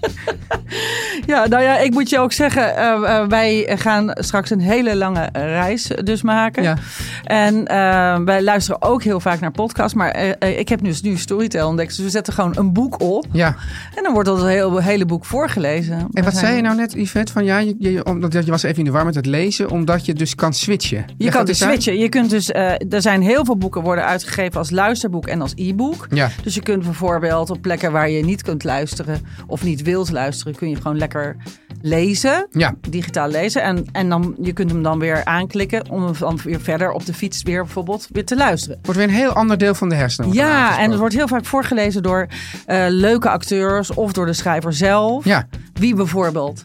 [1.26, 4.96] Ja, nou ja, ik moet je ook zeggen, eh, eh, wij gaan straks een hele
[4.96, 6.62] lange reis dus maken.
[6.62, 6.76] Ja.
[7.24, 9.94] En eh, wij luisteren ook heel vaak naar podcasts.
[9.94, 11.96] Maar ik heb dus nu Storytel ontdekt.
[11.96, 13.26] Dus we zetten gewoon een boek op.
[13.32, 13.56] ja.
[13.94, 16.06] En dan wordt dat hele, hele boek voorgelezen.
[16.12, 17.31] En wat zei je nou net, Yvette?
[17.32, 20.06] Van ja, je, je, omdat, je was even in de war met het lezen, omdat
[20.06, 21.04] je dus kan switchen.
[21.18, 21.98] Je kan dus switchen.
[21.98, 25.52] Je kunt dus, eh, er zijn heel veel boeken worden uitgegeven als luisterboek en als
[25.56, 26.06] e-book.
[26.10, 26.30] Ja.
[26.42, 30.54] Dus je kunt bijvoorbeeld op plekken waar je niet kunt luisteren of niet wilt luisteren,
[30.54, 31.36] kun je gewoon lekker
[31.82, 32.46] lezen.
[32.50, 32.74] Ja.
[32.88, 33.62] Digitaal lezen.
[33.62, 37.06] En, en dan, je kunt hem dan weer aanklikken om hem dan weer verder op
[37.06, 38.78] de fiets weer bijvoorbeeld weer te luisteren.
[38.82, 40.30] Wordt weer een heel ander deel van de hersenen.
[40.30, 42.26] er Ja, en het wordt heel vaak voorgelezen door
[42.66, 45.24] eh, leuke acteurs of door de schrijver zelf.
[45.24, 46.64] Ja, Wie bijvoorbeeld?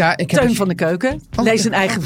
[0.00, 1.20] Ja ik heb Teun van de Keuken.
[1.36, 2.02] Oh, Lees zijn eigen...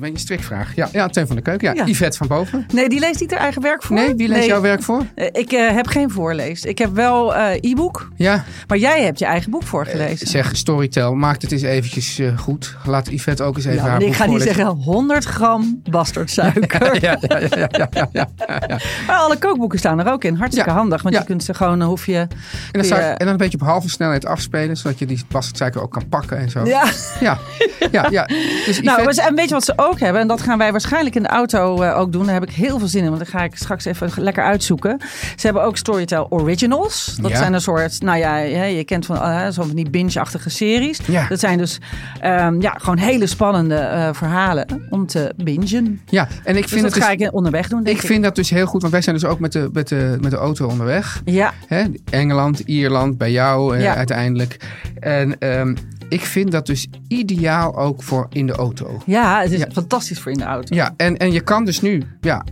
[0.00, 0.74] Een beetje een strikvraag.
[0.74, 1.74] Ja, ja, Teun van de Keuken.
[1.74, 1.82] Ja.
[1.84, 1.90] Ja.
[1.90, 2.66] Yvette van Boven.
[2.74, 3.96] Nee, die leest niet haar eigen werk voor.
[3.96, 4.48] Nee, wie leest Nee.
[4.48, 5.02] jouw werk voor?
[5.14, 6.64] Eh, Ik eh, heb geen voorlees.
[6.64, 8.08] Ik heb wel eh, e-book.
[8.16, 10.26] Ja, Maar jij hebt je eigen boek voorgelezen.
[10.26, 12.76] zeg Storytel, maak het eens eventjes goed.
[12.84, 15.80] Laat Yvette ook eens even Nou, haar en ik boek ga niet zeggen 100 gram
[15.90, 16.78] bastardsuiker.
[17.00, 18.28] Ja, ja, ja, ja, ja, ja, ja,
[18.68, 18.78] ja.
[19.06, 20.34] Maar alle kookboeken staan er ook in.
[20.34, 20.76] Hartstikke Ja.
[20.76, 21.02] handig.
[21.02, 21.20] Want Ja.
[21.20, 22.14] je kunt ze gewoon, hoef je...
[22.18, 22.28] En
[22.72, 25.92] dan, je- en dan een beetje op halve snelheid afspelen, zodat je die bastardsuiker ook
[25.92, 26.64] kan pakken en zo.
[26.64, 26.84] Ja.
[27.20, 27.38] ja,
[27.90, 28.06] ja.
[28.10, 28.24] ja.
[28.66, 30.20] Dus Nou, Yvette- en weet je wat ze ook hebben?
[30.20, 32.24] En dat gaan wij waarschijnlijk in de auto eh, ook doen.
[32.24, 33.08] Daar heb ik heel veel zin in.
[33.10, 34.98] Want dan ga ik straks even lekker uitzoeken.
[35.36, 37.16] Ze hebben ook Storytel Originals.
[37.20, 37.36] Dat Ja.
[37.36, 40.98] zijn een soort, nou ja, je, je kent van, eh, zo van die binge-achtige series.
[41.06, 41.26] Ja.
[41.28, 41.78] Dat zijn dus
[42.20, 46.00] ehm, ja, gewoon hele spannende eh, verhalen om te bingen.
[46.08, 48.08] ja, en ik Dus vind dat het ga dus, ik onderweg doen, denk ik ik.
[48.08, 50.30] vind dat dus heel goed, want wij zijn dus ook met de, met de, met
[50.30, 51.20] de auto onderweg.
[51.24, 51.84] Ja, Hè?
[52.10, 53.94] Engeland, Ierland, bij jou Ja.
[53.96, 54.56] uiteindelijk.
[55.00, 55.74] En ehm,
[56.10, 59.02] ik vind dat dus ideaal ook voor in de auto.
[59.06, 59.66] ja, het is Ja.
[59.72, 60.74] fantastisch voor in de auto.
[60.74, 62.44] Ja, en, en je kan dus nu, ja,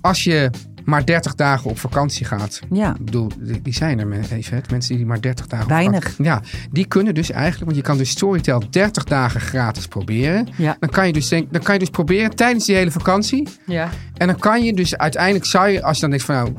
[0.00, 0.50] als je
[0.84, 2.60] maar 30 dagen op vakantie gaat.
[2.70, 2.90] Ja.
[2.98, 3.28] Ik bedoel,
[3.62, 6.14] die zijn er, men- Yvette, mensen die maar 30 dagen op Weinig.
[6.18, 10.48] Ja, die kunnen dus eigenlijk, want je kan dus Storytel 30 dagen gratis proberen.
[10.56, 10.76] Ja.
[10.80, 13.48] Dan kan je dus, denk, dan kan je dus proberen tijdens die hele vakantie.
[13.66, 13.88] Ja.
[14.16, 16.52] En dan kan je dus uiteindelijk, zou je, als je dan denkt van nou,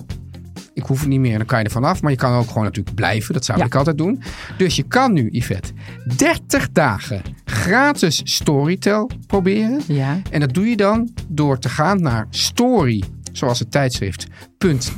[0.74, 2.02] ik hoef het niet meer, dan kan je er vanaf.
[2.02, 3.34] Maar je kan ook gewoon natuurlijk blijven.
[3.34, 3.66] Dat zou Ja.
[3.66, 4.22] ik altijd doen.
[4.58, 5.72] Dus je kan nu, Yvette,
[6.16, 9.82] 30 dagen gratis Storytel proberen.
[9.88, 10.22] Ja.
[10.32, 14.28] En dat doe je dan door te gaan naar story, zoals het tijdschrift,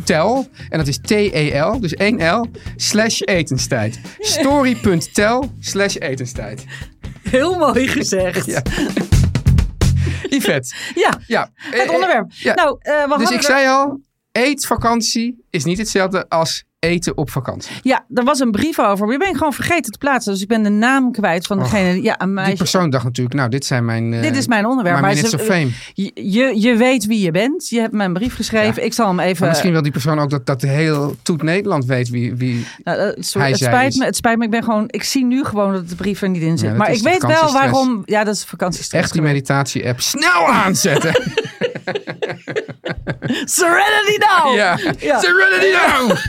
[0.03, 0.47] .tel.
[0.69, 3.99] En dat is T-E-L, dus 1 L, slash etenstijd.
[4.19, 6.65] Story.tel slash etenstijd.
[7.29, 8.45] Heel mooi gezegd.
[8.53, 8.61] Ja.
[10.29, 10.75] Yvette.
[10.95, 11.49] Ja, Ja.
[11.55, 12.31] het onderwerp.
[12.31, 12.53] ja.
[12.53, 13.99] Nou, eh, we Dus ik er- zei al,
[14.35, 17.75] eetvakantie is niet hetzelfde als eten op vakantie.
[17.81, 18.99] Ja, er was een brief over.
[18.99, 20.33] Maar die ben ik gewoon vergeten te plaatsen.
[20.33, 21.93] Dus ik ben de naam kwijt van degene.
[21.93, 22.49] die- ja, een meisje.
[22.49, 24.13] Die persoon dacht natuurlijk, nou, dit zijn mijn...
[24.13, 25.01] eh, Dit is mijn onderwerp.
[25.01, 25.67] mijn maar ze- fame.
[25.93, 27.69] Je, je, je weet wie je bent.
[27.69, 28.75] Je hebt een brief geschreven.
[28.81, 28.81] Ja.
[28.87, 29.39] Ik zal hem even.
[29.39, 32.35] Maar misschien wil die persoon ook dat, dat heel Toet Nederland weet wie...
[32.35, 33.99] wie Nou, sorry, hij het, spijt is.
[33.99, 34.43] me, het spijt me.
[34.43, 34.83] Ik ben gewoon.
[34.87, 36.69] Ik zie nu gewoon dat de brief er niet in zit.
[36.69, 38.01] Ja, maar ik weet wel waarom.
[38.05, 39.03] Ja, dat is vakantiestress.
[39.03, 41.13] echt die meditatie-app snel aanzetten.
[43.59, 44.55] Serenity now!
[44.55, 44.77] ja.
[44.99, 45.19] Ja.
[45.19, 46.11] Serenity now!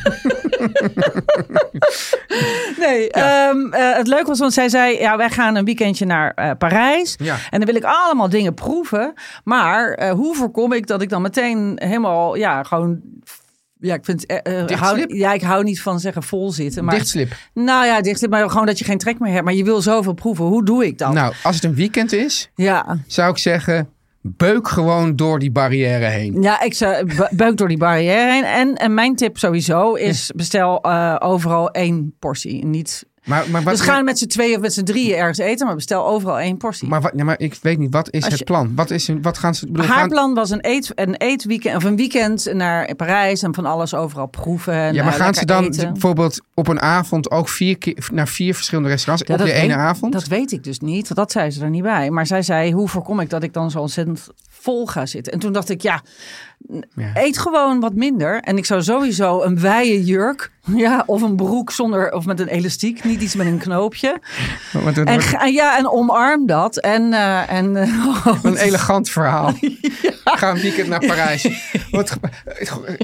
[2.79, 6.33] Nee, ehm, eh, het leuke was, want zij zei, ja, wij gaan een weekendje naar
[6.35, 7.15] eh, Parijs.
[7.19, 7.37] Ja.
[7.51, 9.13] En dan wil ik allemaal dingen proeven.
[9.45, 13.01] Maar eh, hoe voorkom ik dat ik dan meteen helemaal, ja, gewoon...
[13.79, 14.25] Ja, ik vind,
[14.75, 16.85] hou, ja, ik hou niet van zeggen vol zitten.
[16.85, 17.33] Maar, Dichtslip.
[17.55, 19.45] Nou ja, dichtslip, maar gewoon dat je geen trek meer hebt.
[19.45, 20.45] Maar je wil zoveel proeven.
[20.45, 21.13] Hoe doe ik dat?
[21.13, 23.89] Nou, als het een weekend is, Ja, zou ik zeggen,
[24.37, 26.43] beuk gewoon door die barrière heen.
[26.43, 28.45] ja, ik zou buik door die barrière heen.
[28.45, 32.65] En, en mijn tip sowieso is bestel eh, overal één portie.
[32.65, 35.67] Niet, Maar, maar, wat, dus ga met z'n tweeën of met z'n drieën ergens eten,
[35.67, 36.89] maar bestel overal één portie.
[36.89, 38.73] maar, wat, ja, maar ik weet niet, wat is het plan?
[38.75, 39.67] Wat, is, wat gaan ze...
[39.67, 43.55] bedoel, Haar gaan- plan was een, eet, een eetweekend of een weekend naar Parijs en
[43.55, 44.75] van alles overal proeven.
[44.75, 45.93] En, ja, maar eh, gaan ze dan eten.
[45.93, 49.75] bijvoorbeeld op een avond ook vier keer naar vier verschillende restaurants Ja, op de ene
[49.75, 50.13] avond?
[50.13, 51.03] Dat weet ik dus niet.
[51.05, 52.11] want Dat zei ze er niet bij.
[52.11, 54.29] Maar zij zei, hoe voorkom ik dat ik dan zo ontzettend
[54.67, 55.33] vol ga zitten.
[55.33, 56.03] En toen dacht ik, ja,
[56.95, 57.11] Ja.
[57.15, 58.41] eet gewoon wat minder.
[58.41, 60.51] En ik zou sowieso een wijde jurk,
[60.85, 64.19] ja, of een broek zonder, of met een elastiek, niet iets met een knoopje.
[64.73, 66.77] Het En, wordt ja, en omarm dat.
[66.77, 69.53] En, eh, en eh, een elegant verhaal.
[70.25, 71.49] Ga een weekend naar Parijs.
[71.91, 72.17] Wat,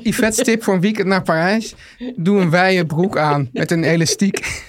[0.03, 1.75] Yvette's tip voor een weekend naar Parijs.
[2.17, 4.65] Doe een wijde broek aan met een elastiek.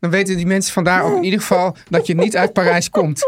[0.00, 3.22] Dan weten die mensen vandaar ook in ieder geval dat je niet uit Parijs komt.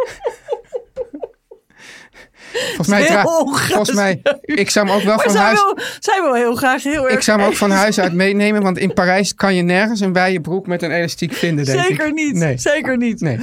[2.53, 5.79] Volgens mij, Heel volgens mij, ik zou hem ook wel maar van zij huis, wil,
[5.99, 7.15] zij wil heel graag heel erg.
[7.15, 10.13] ik zou hem ook van huis uit meenemen, want in Parijs kan je nergens een
[10.13, 11.87] wijde broek met een elastiek vinden, denk ik.
[11.87, 12.35] Zeker niet.
[12.35, 12.59] Nee.
[12.59, 13.21] Zeker niet.
[13.21, 13.39] Nee.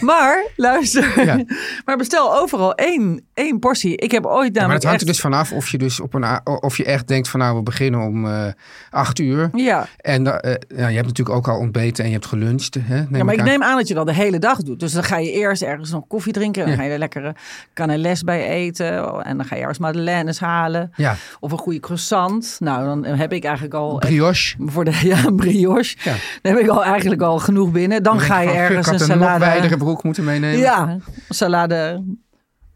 [0.00, 1.24] Maar, luister.
[1.24, 1.36] Ja.
[1.84, 3.96] Maar bestel overal één, één portie.
[3.96, 6.14] Ik heb ooit Ja, maar namelijk het hangt er dus vanaf of je, dus op
[6.14, 8.46] een, of je echt denkt van nou, we beginnen om eh
[8.90, 9.50] acht uur.
[9.54, 9.88] Ja.
[9.96, 12.74] En eh, ja, je hebt natuurlijk ook al ontbeten en je hebt geluncht.
[12.80, 13.46] Hè, neem ja, maar ik aan.
[13.46, 14.80] neem aan dat je dat de hele dag doet.
[14.80, 16.62] Dus dan ga je eerst ergens nog koffie drinken.
[16.62, 17.34] En dan ga je er lekkere
[17.74, 19.22] canelles bij eten.
[19.24, 20.90] En dan ga je ergens madeleines halen.
[20.96, 22.56] Ja, Of een goede croissant.
[22.58, 23.96] Nou, dan heb ik eigenlijk al...
[23.98, 24.56] brioche.
[24.60, 25.96] Voor de ja, een brioche.
[26.02, 26.14] Ja.
[26.42, 28.02] Dan heb ik al eigenlijk al genoeg binnen.
[28.02, 29.44] Dan Dan ga je van, ergens ik een had een nog salade...
[29.44, 30.58] wijdere broek moeten meenemen.
[30.58, 30.96] Ja,
[31.28, 32.04] salade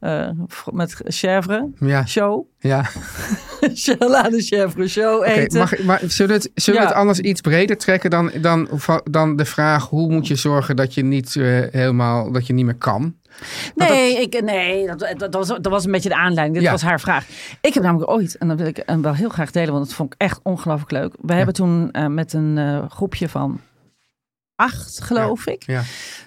[0.00, 0.28] eh,
[0.72, 2.46] met chèvre Ja, show.
[2.58, 2.84] ja.
[3.72, 5.58] salade chèvre show eten.
[5.58, 6.86] mag, ik- maar zullen we, het, zullen Ja.
[6.86, 8.68] het anders iets breder trekken dan, dan,
[9.10, 12.64] dan de vraag hoe moet je zorgen dat je niet eh, helemaal, dat je niet
[12.64, 13.14] meer kan?
[13.74, 16.54] Nee, ik, nee dat, dat, was, dat was een beetje de aanleiding.
[16.54, 16.70] Dit Ja.
[16.70, 17.26] was haar vraag.
[17.60, 19.94] Ik heb namelijk ooit, en dat wil ik eh, wel heel graag delen, want dat
[19.94, 21.14] vond ik echt ongelooflijk leuk.
[21.20, 23.60] We hebben toen eh, met een eh, groepje van
[24.56, 25.64] acht, geloof ik,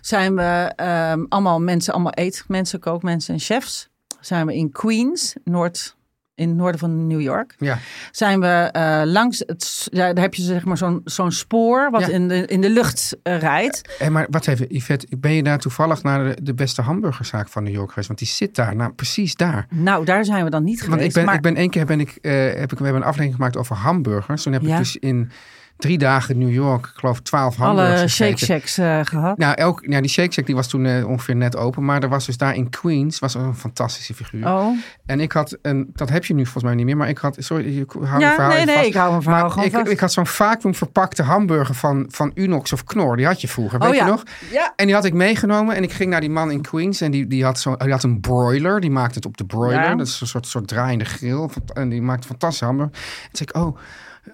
[0.02, 3.90] zijn we ehm, allemaal mensen, allemaal eetmensen, kookmensen en chefs.
[4.20, 5.95] Zijn we in Queens, Noord,
[6.36, 7.56] in het noorden van New York.
[7.58, 7.78] Ja.
[8.12, 12.02] Zijn we eh, langs het, ja, daar heb je zeg maar zo'n zo'n spoor wat
[12.02, 12.08] Ja.
[12.08, 13.96] in, de, in de lucht eh, rijdt.
[14.00, 17.64] En maar wat even, Yvette, ben je daar toevallig naar de, de beste hamburgerzaak van
[17.64, 18.08] New York geweest?
[18.08, 19.68] Want die zit daar, nou precies daar.
[19.70, 21.08] Nou, daar zijn we dan niet Want geweest.
[21.08, 23.08] ik ben, maar, ik ben één keer ben ik, eh, heb ik, we hebben een
[23.08, 24.44] aflevering gemaakt over hamburgers.
[24.44, 24.72] Toen heb Ja.
[24.72, 25.32] ik dus in
[25.78, 28.46] drie dagen New York, ik geloof twaalf hamburgers alle Shake.
[28.46, 29.38] Shacks eh, gehad.
[29.38, 31.86] Nou, elk, ja, die Shake Shack die was toen eh, ongeveer net open.
[31.86, 34.48] Maar er was dus daar in Queens was een fantastische figuur.
[34.48, 36.98] Oh, En ik had een, dat heb je nu volgens mij niet meer.
[36.98, 38.88] Maar ik had, sorry, je hou ja, verhaal nee, nee, vast.
[38.88, 39.88] ik hou mijn verhaal gewoon ik, vast.
[39.88, 43.18] ik had zo'n vacuüm verpakte hamburger van, van Unox of Knor.
[43.18, 44.06] Die had je vroeger, weet oh ja.
[44.06, 44.24] je nog?
[44.52, 44.74] Ja.
[44.76, 47.02] En die had ik meegenomen en ik ging naar die man in Queens.
[47.02, 48.82] En die, die, had, zo, die had een broiler.
[48.82, 49.84] Die maakte het op de broiler.
[49.84, 49.96] Ja.
[49.96, 51.50] Dat is een soort, soort draaiende grill.
[51.74, 52.96] En die maakte fantastische hamburger.
[52.96, 53.78] En toen zei ik, oh,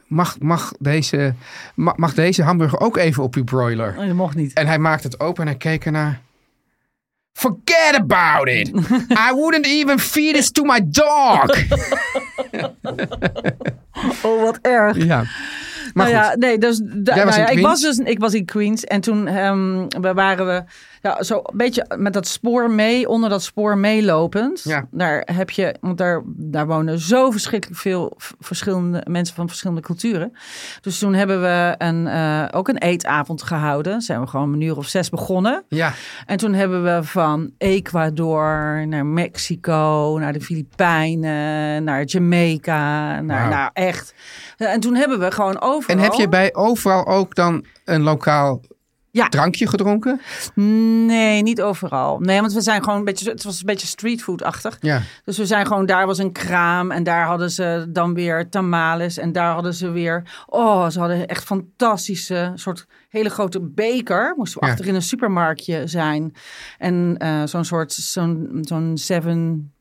[0.08, 1.34] mag, mag, deze,
[1.76, 3.96] mag, mag deze hamburger ook even op uw broiler?
[3.98, 4.54] Oh, dat mocht niet.
[4.54, 6.22] En hij maakte het open en hij keek ernaar.
[7.34, 8.68] Forget about it.
[9.30, 11.46] I wouldn't even feed this to my dog.
[14.24, 14.98] Oh, wat erg.
[15.06, 15.24] ja.
[15.94, 16.32] Maar nou goed.
[16.32, 19.24] ja, nee, dus, nou ja, ik, was dus, ik was in Queens en toen
[20.02, 20.64] we waren we
[21.02, 24.64] ja, zo een beetje met dat spoor mee, onder dat spoor meelopend.
[24.64, 24.88] Ja.
[24.92, 30.34] Daar heb je, want daar, daar wonen zo verschrikkelijk veel verschillende mensen van verschillende culturen.
[30.82, 34.02] Dus toen hebben we een, eh, ook een eetavond gehouden.
[34.02, 35.64] Zijn we gewoon een uur of zes begonnen.
[35.68, 35.94] Ja,
[36.26, 43.70] En toen hebben we van Ecuador naar Mexico, naar de Filipijnen, naar Jamaica, naar nou
[43.74, 44.14] echt.
[44.58, 45.96] En toen hebben we gewoon overal.
[45.96, 48.62] en heb je bij overal ook dan een lokaal
[49.12, 49.30] Ja.
[49.30, 50.22] drankje gedronken?
[50.56, 52.20] Nee, niet overal.
[52.20, 53.30] Nee, want we zijn gewoon een beetje.
[53.30, 54.78] Het was een beetje streetfood-achtig.
[54.80, 55.02] Ja.
[55.26, 55.86] Dus we zijn gewoon.
[55.86, 59.90] Daar was een kraam en daar hadden ze dan weer tamales en daar hadden ze
[59.92, 60.44] weer.
[60.46, 64.34] Oh, ze hadden echt fantastische soort hele grote beker.
[64.38, 64.72] Moesten we Ja.
[64.72, 66.34] achter in een supermarktje zijn
[66.78, 69.72] en eh, zo'n soort zo'n zo'n seven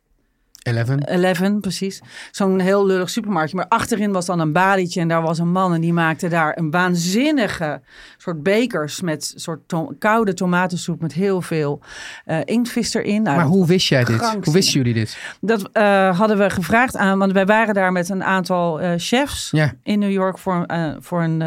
[0.63, 0.89] 11.
[1.05, 2.01] Eleven, precies.
[2.31, 3.57] Zo'n heel lullig supermarktje.
[3.57, 6.59] Maar achterin was dan een balietje en daar was een man en die maakte daar
[6.59, 7.81] een waanzinnige
[8.17, 11.81] soort bekers met soort to- koude tomatensoep met heel veel
[12.25, 13.23] eh inktvis erin.
[13.23, 14.21] Nou, Maar hoe wist jij dit?
[14.45, 15.19] Hoe wisten jullie dit?
[15.41, 19.51] Dat eh, hadden we gevraagd aan, want wij waren daar met een aantal eh, chefs
[19.83, 20.67] in New York voor,
[21.01, 21.43] voor, een,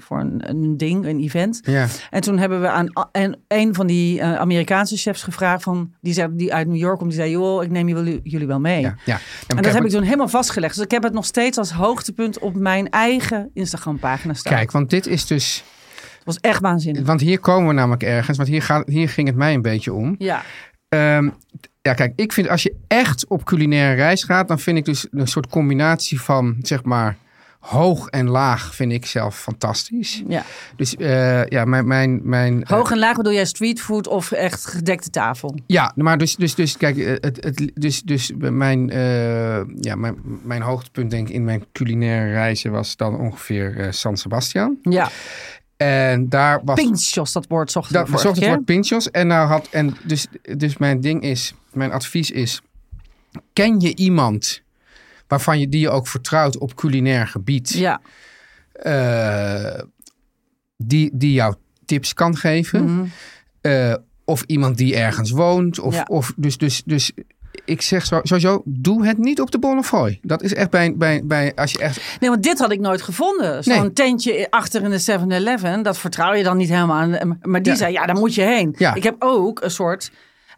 [0.00, 1.60] voor een, een ding, een event.
[1.62, 1.86] ja.
[2.10, 6.28] En toen hebben we aan en een van die Amerikaanse chefs gevraagd van die zei
[6.32, 8.80] die uit New York komt, die zei joh, ik neem jullie, jullie wel mee.
[8.80, 9.20] ja, ja.
[9.46, 10.74] En dat heb ik toen helemaal vastgelegd.
[10.74, 14.54] Dus ik heb het nog steeds als hoogtepunt op mijn eigen Instagram pagina staan.
[14.54, 15.64] Kijk, want dit is dus...
[15.94, 17.06] Het was echt waanzinnig.
[17.06, 18.36] Want hier komen we namelijk ergens.
[18.36, 20.14] Want hier, gaat, hier ging het mij een beetje om.
[20.18, 20.42] Ja,
[20.94, 21.30] Ehm,
[21.82, 25.06] ja, kijk, ik vind als je echt op culinaire reis gaat, dan vind ik dus
[25.10, 27.16] een soort combinatie van, zeg maar,
[27.64, 30.22] hoog en laag vind ik zelf fantastisch.
[30.28, 30.44] ja.
[30.76, 34.66] Dus eh, ja, mijn, mijn, mijn eh, Hoog en laag bedoel jij streetfood of echt
[34.66, 35.58] gedekte tafel?
[35.66, 38.86] ja, maar dus, dus, dus kijk, eh, het, het, dus, dus mijn,
[39.80, 44.78] ja, mijn, mijn hoogtepunt denk ik in mijn culinaire reizen was dan ongeveer San Sebastian.
[44.82, 45.10] Ja,
[45.76, 49.10] En daar was pinchos, dat woord zocht Dat ik zocht het woord pinchos.
[49.10, 52.60] En nou had, en dus, dus mijn ding is, mijn advies is,
[53.52, 54.63] ken je iemand
[55.28, 58.00] waarvan je die je ook vertrouwt op culinair gebied, Ja.
[58.72, 59.80] eh,
[60.76, 62.84] die, die jou tips kan geven?
[62.84, 63.04] Mhm.
[63.60, 65.78] Eh, of iemand die ergens woont.
[65.80, 66.04] Of, Ja.
[66.08, 67.12] of dus, dus, dus
[67.64, 70.18] ik zeg zo, sowieso, doe het niet op de Bonnefoy.
[70.22, 72.00] Dat is echt bij, bij, bij als je echt...
[72.20, 73.64] Nee, want dit had ik nooit gevonden.
[73.64, 73.92] Zo'n Nee.
[73.92, 77.38] tentje achter in de 7-Eleven, dat vertrouw je dan niet helemaal aan.
[77.42, 77.78] Maar die Ja.
[77.78, 78.74] zei, ja, daar moet je heen.
[78.78, 78.94] Ja.
[78.94, 80.10] Ik heb ook een soort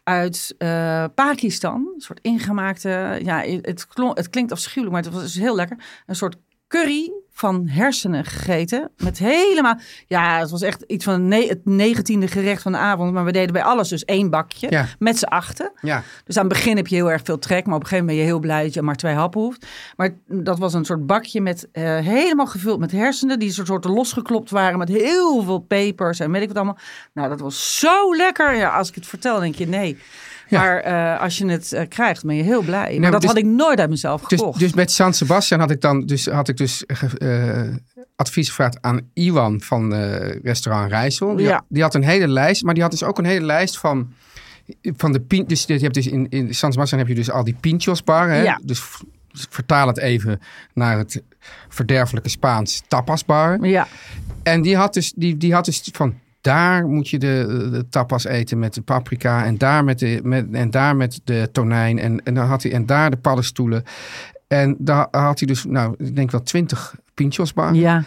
[0.06, 5.42] uit eh, Pakistan, een soort ingemaakte, ja, het, het klinkt afschuwelijk, maar het was dus
[5.42, 6.02] heel lekker.
[6.06, 6.36] Een soort
[6.68, 8.90] curry van hersenen gegeten.
[8.96, 13.12] Met helemaal, ja, het was echt iets van ne- het negentiende gerecht van de avond.
[13.12, 14.86] Maar we deden bij alles dus één bakje Ja.
[14.98, 15.72] met z'n achten.
[15.80, 18.06] Ja, Dus aan het begin heb je heel erg veel trek, maar op een gegeven
[18.06, 19.66] moment ben je heel blij dat je maar twee happen hoeft.
[19.96, 23.84] Maar dat was een soort bakje met eh, helemaal gevuld met hersenen, die soort, soort
[23.84, 26.78] losgeklopt waren met heel veel pepers en weet ik wat allemaal.
[27.12, 28.54] Nou, dat was zo lekker.
[28.54, 29.98] Ja, als ik het vertel, denk je nee.
[30.48, 30.60] Ja.
[30.60, 32.90] Maar eh, als je het eh, krijgt, ben je heel blij.
[32.90, 34.58] maar maar dat dus- had ik nooit uit mezelf dus, gekocht.
[34.58, 37.62] dus met San Sebastian had ik dan dus, had ik dus eh,
[38.16, 39.94] advies gevraagd aan Iwan van
[40.42, 41.36] restaurant Rijssel.
[41.36, 41.52] Die, Ja.
[41.52, 44.12] had, die had een hele lijst, maar die had dus ook een hele lijst van,
[44.82, 45.44] van de pin.
[45.46, 48.28] Dus je hebt dus in, in San Sebastian heb je dus al die pinchos bar.
[48.28, 48.42] Hè?
[48.42, 48.60] Ja.
[48.62, 49.00] Dus v-
[49.50, 50.40] vertaal het even
[50.74, 51.22] naar het
[51.68, 53.66] verderfelijke Spaans tapas bar.
[53.66, 53.86] ja,
[54.42, 56.14] En die had dus, die, die had dus van
[56.46, 60.46] daar moet je de, de tapas eten met de paprika en daar met de, met,
[60.52, 63.82] en daar met de tonijn en, en, dan had hij, en daar de paddenstoelen.
[64.48, 67.74] En daar had hij dus, nou, ik denk wel twintig pinchos bar.
[67.74, 68.02] ja,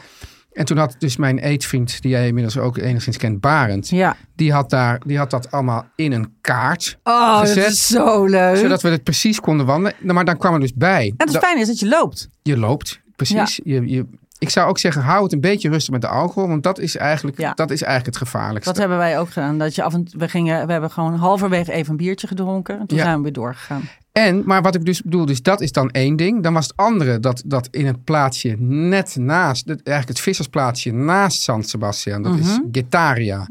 [0.51, 4.15] En toen had dus mijn eetvriend, die jij inmiddels ook enigszins kent, Barend, ja.
[4.35, 6.99] die had, daar, die had dat allemaal in een kaart.
[7.03, 8.57] Oh, Gezet, dat is zo leuk.
[8.57, 9.95] Zodat we het precies konden wandelen.
[10.15, 11.05] Maar dan kwam er dus bij.
[11.07, 12.29] en het dat- fijne is dat je loopt.
[12.41, 13.59] je loopt, precies.
[13.63, 14.05] Je, je,
[14.39, 16.49] ik zou ook zeggen, hou het een beetje rustig met de alcohol.
[16.49, 17.53] Want dat is eigenlijk, Ja.
[17.53, 18.69] dat is eigenlijk het gevaarlijkste.
[18.71, 19.57] Dat hebben wij ook gedaan.
[19.57, 22.79] Dat je af en we, gingen, we hebben gewoon halverwege even een biertje gedronken.
[22.79, 23.03] En toen Ja.
[23.03, 23.81] zijn we weer doorgegaan.
[24.11, 26.43] En, maar wat ik dus bedoel, dus dat is dan één ding.
[26.43, 31.41] Dan was het andere dat, dat in een plaatsje net naast, eigenlijk het vissersplaatsje naast
[31.41, 33.47] San Sebastian, dat is Getaria.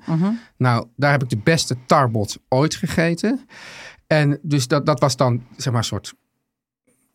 [0.57, 3.47] Nou, daar heb ik de beste tarbot ooit gegeten.
[4.07, 6.15] En dus dat, dat was dan, zeg maar, een soort,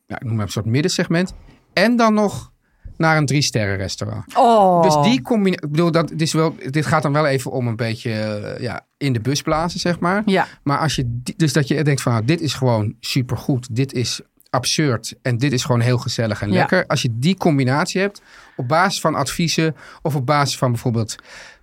[0.07, 1.33] ja, ik noem maar een soort middensegment.
[1.73, 2.51] En dan nog
[2.97, 4.36] naar een drie sterren restaurant.
[4.38, 4.82] Oh.
[4.84, 7.67] Dus die combinatie, ik bedoel, dat, dit, is wel, dit gaat dan wel even om
[7.67, 10.21] een beetje eh, ja, in de bus blazen, zeg maar.
[10.25, 13.93] Ja, Maar als je, dus dat je denkt van, nou, dit is gewoon supergoed, dit
[13.93, 16.53] is absurd en dit is gewoon heel gezellig en Ja.
[16.58, 16.86] lekker.
[16.88, 18.21] Als je die combinatie hebt,
[18.56, 21.15] op basis van adviezen of op basis van bijvoorbeeld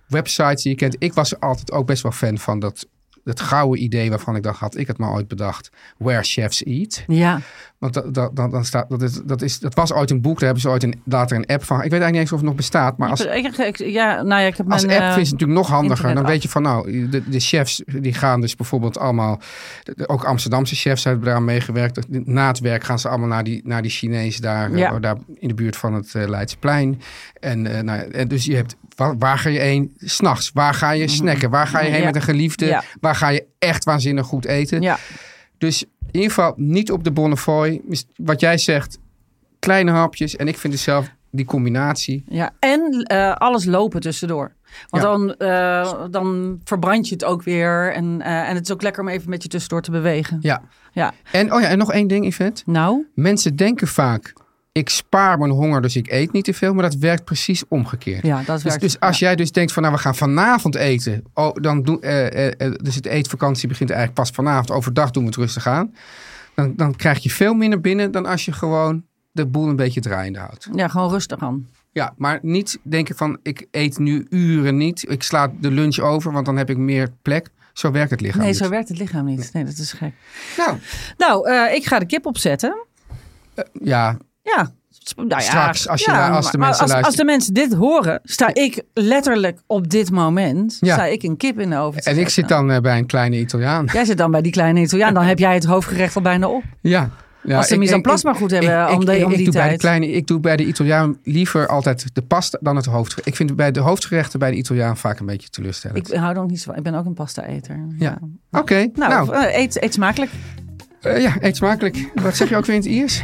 [0.07, 0.95] websites die je kent.
[0.99, 2.87] Ik was altijd ook best wel fan van dat,
[3.23, 7.03] het gouden idee waarvan ik dacht, had ik het maar ooit bedacht, Where Chefs Eat.
[7.07, 7.39] ja.
[7.81, 10.61] Want dat, dan staat, dat, is, dat, is, dat was ooit een boek, daar hebben
[10.61, 11.75] ze ooit een, later een app van.
[11.75, 14.47] Ik weet eigenlijk niet eens of het nog bestaat, maar als, Ik, ja, nou ja,
[14.47, 16.13] ik heb als mijn, app eh, is het natuurlijk nog handiger.
[16.13, 16.29] Dan af.
[16.29, 19.39] weet je van nou, de, de chefs die gaan dus bijvoorbeeld allemaal,
[20.05, 22.25] ook Amsterdamse chefs hebben eraan meegewerkt.
[22.25, 24.91] Na het werk gaan ze allemaal naar die, naar die Chinees daar, Ja.
[24.91, 27.01] eh, daar in de buurt van het eh, Leidseplein.
[27.39, 29.93] En, eh, nou, en dus je hebt, waar, waar ga je heen?
[29.97, 30.51] S'nachts.
[30.53, 31.49] Waar ga je snacken?
[31.49, 32.05] Waar ga je heen Ja.
[32.05, 32.65] met een geliefde?
[32.65, 32.83] Ja.
[32.99, 34.81] Waar ga je echt waanzinnig goed eten?
[34.81, 34.97] Ja,
[35.57, 37.81] Dus in ieder geval niet op de Bonnefoy.
[38.15, 38.97] Wat jij zegt,
[39.59, 40.35] kleine hapjes.
[40.35, 42.23] En ik vind dus zelf die combinatie.
[42.27, 42.51] ja.
[42.59, 44.53] En eh, alles lopen tussendoor.
[44.89, 45.09] Want Ja.
[45.09, 47.93] dan, eh, dan verbrand je het ook weer.
[47.93, 50.37] En, eh, en het is ook lekker om even met je tussendoor te bewegen.
[50.41, 50.61] Ja.
[50.91, 51.13] Ja.
[51.31, 52.61] En, oh ja, en nog één ding, Yvette.
[52.65, 54.33] Nou, Mensen denken vaak,
[54.71, 56.73] ik spaar mijn honger, dus ik eet niet te veel.
[56.73, 58.25] Maar dat werkt precies omgekeerd.
[58.25, 58.81] ja, dat Dus, werkt.
[58.81, 59.27] dus als ja.
[59.27, 61.23] jij dus denkt van, nou, we gaan vanavond eten.
[61.33, 64.71] Oh, dan doen, eh, eh, eh, dus het eetvakantie begint eigenlijk pas vanavond.
[64.71, 65.95] Overdag doen we het rustig aan.
[66.55, 70.01] Dan, dan krijg je veel minder binnen dan als je gewoon de boel een beetje
[70.01, 70.67] draaiende houdt.
[70.75, 71.67] Ja, gewoon rustig aan.
[71.91, 75.05] Ja, maar niet denken van, ik eet nu uren niet.
[75.09, 77.49] Ik sla de lunch over, want dan heb ik meer plek.
[77.73, 78.57] Zo werkt het lichaam Nee, niet.
[78.57, 79.49] zo werkt het lichaam niet.
[79.53, 80.13] Nee, dat is gek.
[80.57, 80.77] Nou,
[81.17, 82.85] Nou, ik ga de kip opzetten.
[83.83, 84.71] ja, Ja.
[85.15, 88.19] Nou ja, Straks, als je ja, naar- als de mensen als, de mensen dit horen,
[88.23, 90.93] sta ik letterlijk op dit moment Ja.
[90.93, 93.39] sta ik een kip in de oven en ik zit dan eh, bij een kleine
[93.39, 93.85] Italiaan.
[93.93, 96.63] Jij zit dan bij die kleine Italiaan, dan heb jij het hoofdgerecht al bijna op.
[96.81, 96.89] Ja.
[97.43, 97.79] ja Als maar
[98.33, 100.27] ik- goed hebben ik- om de- ik- om ik die doe Bij de kleine, ik
[100.27, 103.27] doe bij de Italiaan liever altijd de pasta dan het hoofdgerecht.
[103.27, 106.11] Ik vind bij de hoofdgerechten bij de Italiaan vaak een beetje teleurstellend.
[106.11, 106.75] Ik hou ook niet zo van.
[106.75, 107.85] Ik ben ook een pasta-eter.
[107.97, 108.17] Ja.
[108.51, 110.31] Oké, Nou, nou, eh, eet, eet smakelijk.
[111.01, 112.09] eh, ja, eet smakelijk.
[112.15, 113.23] Wat zeg je ook weer in het Iers?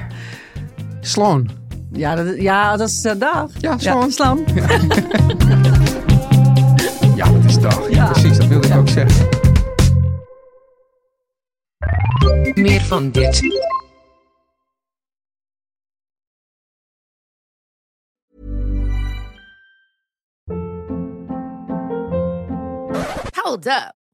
[1.07, 1.49] Sloan.
[1.91, 3.49] Ja, dat, ja, dat is uh, dag.
[3.59, 4.11] Ja, slaan.
[4.11, 4.39] slaan.
[7.15, 7.89] Ja, dat is dag.
[7.89, 8.11] Ja, Ja.
[8.11, 9.27] precies, dat wilde ik ook zeggen.
[12.53, 13.41] Meer van dit.
[23.43, 23.96] Hold up.